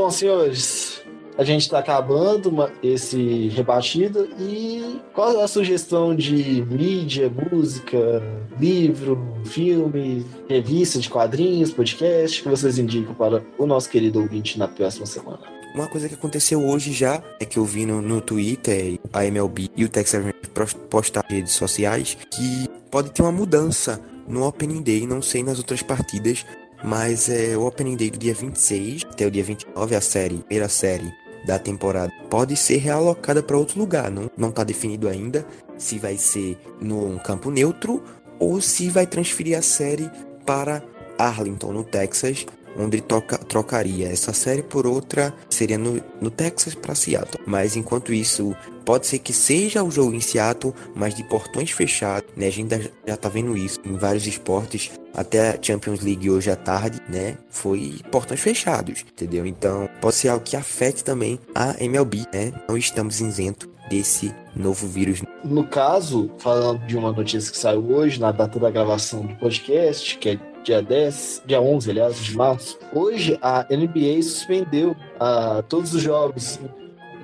[0.10, 1.04] Bom, senhores,
[1.38, 8.20] a gente está acabando uma- esse rebatido e qual é a sugestão de mídia, música,
[8.60, 14.68] livro, filme, revista de quadrinhos, podcast que vocês indicam para o nosso querido ouvinte na
[14.68, 15.42] próxima semana?
[15.76, 19.70] Uma coisa que aconteceu hoje já é que eu vi no, no Twitter, a MLB
[19.78, 24.82] e o Texas Rangers postar nas redes sociais que pode ter uma mudança no Opening
[24.82, 26.44] Day, não sei nas outras partidas,
[26.84, 30.70] mas é o Opening Day do dia 26 até o dia 29, a série, primeira
[30.70, 31.12] série
[31.46, 35.46] da temporada, pode ser realocada para outro lugar, não, não tá definido ainda
[35.78, 38.04] se vai ser no campo neutro
[38.38, 40.10] ou se vai transferir a série
[40.46, 40.84] para
[41.18, 42.46] Arlington, no Texas,
[42.80, 47.44] onde troca, trocaria essa série por outra, seria no, no Texas para Seattle.
[47.46, 48.56] Mas enquanto isso,
[48.86, 52.48] pode ser que seja o jogo em Seattle, mas de portões fechados, né?
[52.48, 56.50] A gente já, já tá vendo isso em vários esportes, até a Champions League hoje
[56.50, 57.38] à tarde, né?
[57.50, 59.46] Foi portões fechados, entendeu?
[59.46, 62.54] Então, pode ser algo que afete também a MLB, né?
[62.68, 65.22] Não estamos isentos desse novo vírus.
[65.44, 70.18] No caso, falando de uma notícia que saiu hoje, na data da gravação do podcast,
[70.18, 75.94] que é dia 10, dia 11, aliás, de março, hoje a NBA suspendeu ah, todos
[75.94, 76.60] os jogos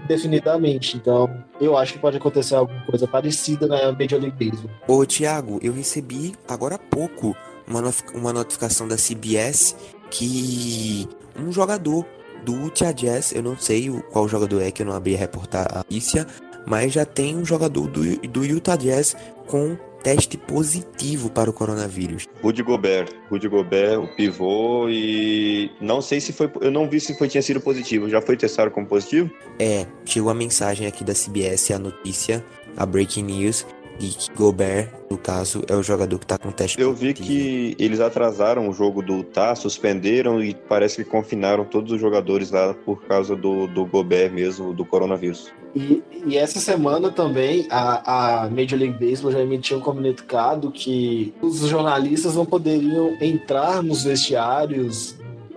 [0.06, 0.98] indefinidamente.
[0.98, 1.30] Então,
[1.60, 4.72] eu acho que pode acontecer alguma coisa parecida na Major League Baseball.
[4.88, 7.36] Ô, Thiago, eu recebi agora há pouco
[7.68, 9.76] uma, notificação da CBS
[10.10, 11.08] que
[11.38, 12.06] um jogador
[12.44, 15.68] do Utah Jazz, eu não sei qual jogador é, que eu não abri a reportar
[15.72, 15.84] a
[16.68, 19.16] mas já tem um jogador do, do Utah Jazz
[19.48, 22.28] com teste positivo para o coronavírus.
[22.44, 23.12] Rudy Gobert.
[23.28, 27.42] Rudy Gobert, o pivô e não sei se foi, eu não vi se foi tinha
[27.42, 28.08] sido positivo.
[28.08, 29.32] Já foi testado como positivo?
[29.58, 32.46] É, chegou a mensagem aqui da CBS, a notícia,
[32.78, 33.66] a breaking news,
[33.98, 38.00] que Gobert, no caso, é o jogador que tá com teste Eu vi que eles
[38.00, 43.04] atrasaram o jogo do Tá, suspenderam e parece que confinaram todos os jogadores lá por
[43.04, 45.52] causa do, do Gobert mesmo, do coronavírus.
[45.76, 51.34] E, e essa semana também a, a Major League Baseball já emitiu um comunicado que
[51.42, 55.16] os jornalistas não poderiam entrar nos vestiários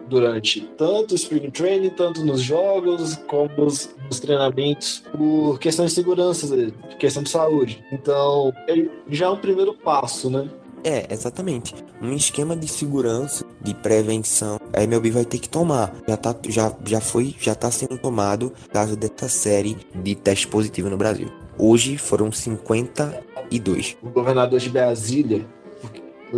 [0.09, 5.93] durante tanto o spring training, tanto nos jogos, como nos, nos treinamentos, por questão de
[5.93, 7.85] segurança, questão de saúde.
[7.93, 10.49] Então, ele já é um primeiro passo, né?
[10.85, 11.75] É, exatamente.
[12.01, 15.95] Um esquema de segurança, de prevenção, a MLB vai ter que tomar.
[16.07, 20.89] Já, tá, já, já foi, já tá sendo tomado caso dessa série de teste positivo
[20.89, 21.31] no Brasil.
[21.59, 23.97] Hoje foram 52.
[24.03, 25.45] O governador de Brasília,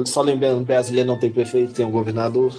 [0.07, 2.55] só lembrando, Brasília não tem prefeito, tem um governador.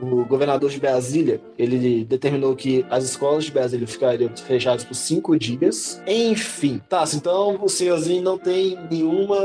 [0.00, 5.38] O governador de Brasília, ele determinou que as escolas de Brasília ficariam fechadas por cinco
[5.38, 6.02] dias.
[6.06, 9.38] Enfim, tá, então o senhorzinho não tem nenhuma,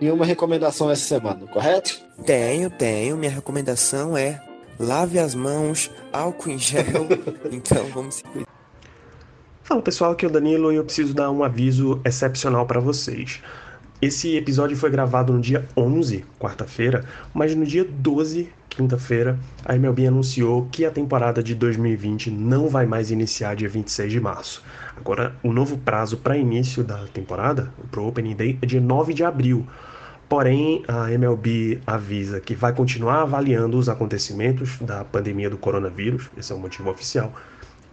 [0.00, 2.00] nenhuma recomendação essa semana, correto?
[2.26, 3.16] Tenho, tenho.
[3.16, 4.40] Minha recomendação é
[4.78, 7.08] lave as mãos, álcool em gel.
[7.50, 8.54] então vamos se cuidar.
[9.62, 13.40] Fala pessoal, aqui é o Danilo e eu preciso dar um aviso excepcional para vocês.
[14.04, 20.06] Esse episódio foi gravado no dia 11, quarta-feira, mas no dia 12, quinta-feira, a MLB
[20.06, 24.62] anunciou que a temporada de 2020 não vai mais iniciar dia 26 de março.
[24.94, 29.14] Agora, o novo prazo para início da temporada, para o Opening Day, é dia 9
[29.14, 29.66] de abril.
[30.28, 36.52] Porém, a MLB avisa que vai continuar avaliando os acontecimentos da pandemia do coronavírus, esse
[36.52, 37.32] é o motivo oficial,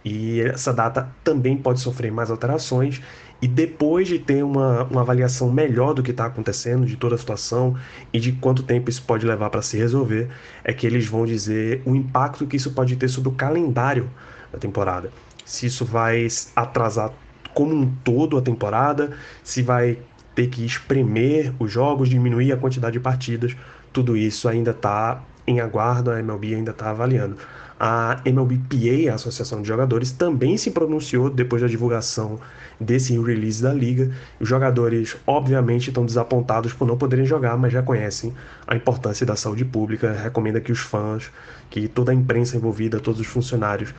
[0.04, 3.00] e essa data também pode sofrer mais alterações.
[3.42, 7.18] E depois de ter uma, uma avaliação melhor do que está acontecendo, de toda a
[7.18, 7.76] situação
[8.12, 10.28] e de quanto tempo isso pode levar para se resolver,
[10.62, 14.08] é que eles vão dizer o impacto que isso pode ter sobre o calendário
[14.52, 15.10] da temporada.
[15.44, 17.12] Se isso vai atrasar
[17.52, 19.10] como um todo a temporada,
[19.42, 19.98] se vai
[20.36, 23.56] ter que espremer os jogos, diminuir a quantidade de partidas,
[23.92, 27.36] tudo isso ainda está em aguardo, a MLB ainda está avaliando.
[27.78, 32.38] A MLBPA, a Associação de Jogadores, também se pronunciou depois da divulgação
[32.82, 34.10] desse release da liga.
[34.40, 38.32] Os jogadores, obviamente, estão desapontados por não poderem jogar, mas já conhecem
[38.66, 40.12] a importância da saúde pública.
[40.12, 41.30] Recomenda que os fãs,
[41.70, 43.94] que toda a imprensa envolvida, todos os funcionários,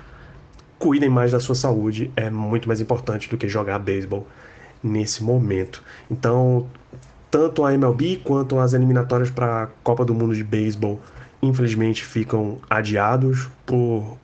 [0.77, 2.11] cuidem mais da sua saúde.
[2.15, 4.27] É muito mais importante do que jogar beisebol
[4.83, 5.81] nesse momento.
[6.11, 6.67] Então,
[7.31, 10.99] tanto a MLB quanto as eliminatórias para a Copa do Mundo de Beisebol
[11.43, 14.17] infelizmente ficam adiados por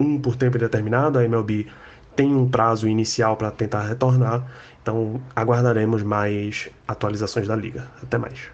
[0.00, 1.18] um por tempo indeterminado.
[1.18, 1.66] A MLB
[2.14, 4.46] tem um prazo inicial para tentar retornar,
[4.82, 7.90] então aguardaremos mais atualizações da liga.
[8.02, 8.50] Até mais.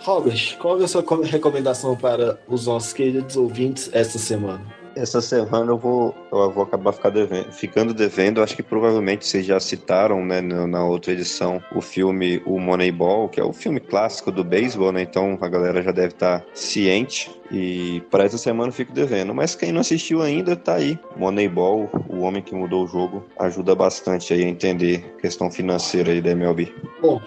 [0.00, 4.79] Robert, qual é a sua recomendação para os nossos queridos ouvintes esta semana?
[4.96, 8.42] Essa semana eu vou, eu vou acabar devendo, ficando devendo.
[8.42, 13.40] Acho que provavelmente vocês já citaram, né, na outra edição, o filme O Moneyball, que
[13.40, 15.02] é o filme clássico do beisebol, né?
[15.02, 17.30] Então a galera já deve estar ciente.
[17.50, 19.34] E para essa semana eu fico devendo.
[19.34, 20.98] Mas quem não assistiu ainda, tá aí.
[21.16, 26.12] Moneyball, o homem que mudou o jogo, ajuda bastante aí a entender a questão financeira
[26.12, 26.72] aí da MLB.
[27.00, 27.20] Bom,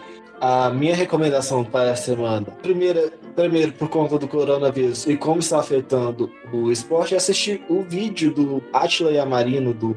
[0.44, 5.62] a minha recomendação para a semana, primeira, primeiro por conta do coronavírus e como está
[5.62, 9.96] afetando o esporte, é assistir o vídeo do Atila Yamarino do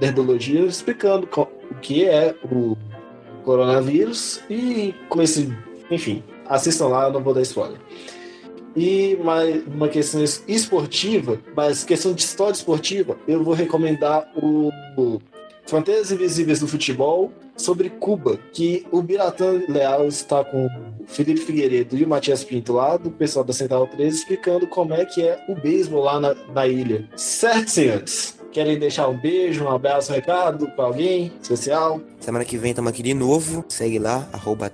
[0.00, 2.74] Nerdologia explicando o que é o
[3.44, 5.54] coronavírus e com esse,
[5.90, 7.78] enfim, assistam lá, eu não vou dar spoiler.
[8.74, 15.20] E mais uma questão esportiva, mas questão de história esportiva, eu vou recomendar o
[15.66, 20.70] Fronteiras Invisíveis do Futebol sobre Cuba, que o Biratan Leal está com o
[21.06, 25.04] Felipe Figueiredo e o Matias Pinto lá do pessoal da Central 13 explicando como é
[25.04, 27.08] que é o beisebol lá na, na ilha.
[27.16, 28.38] Certo, senhores?
[28.52, 32.00] Querem deixar um beijo, um abraço, um recado para alguém especial?
[32.20, 33.64] Semana que vem estamos aqui de novo.
[33.68, 34.70] Segue lá, arroba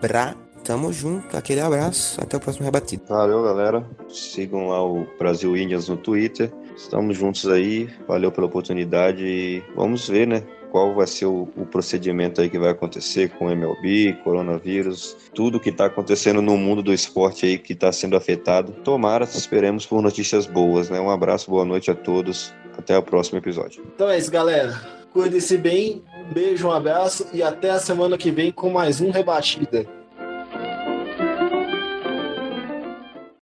[0.00, 0.36] Bra.
[0.62, 3.02] Tamo junto, aquele abraço, até o próximo rebatido.
[3.08, 3.84] Valeu, galera.
[4.08, 6.52] Sigam lá o Brasil Indians no Twitter.
[6.76, 7.88] Estamos juntos aí.
[8.06, 10.44] Valeu pela oportunidade e vamos ver, né?
[10.70, 15.70] Qual vai ser o, o procedimento aí que vai acontecer com MLB, coronavírus, tudo que
[15.70, 18.72] está acontecendo no mundo do esporte aí que está sendo afetado.
[18.84, 21.00] Tomara, esperemos por notícias boas, né?
[21.00, 22.54] Um abraço, boa noite a todos.
[22.78, 23.84] Até o próximo episódio.
[23.94, 24.80] Então é isso, galera.
[25.12, 29.10] Cuide-se bem, um beijo, um abraço e até a semana que vem com mais um
[29.10, 29.99] Rebatida.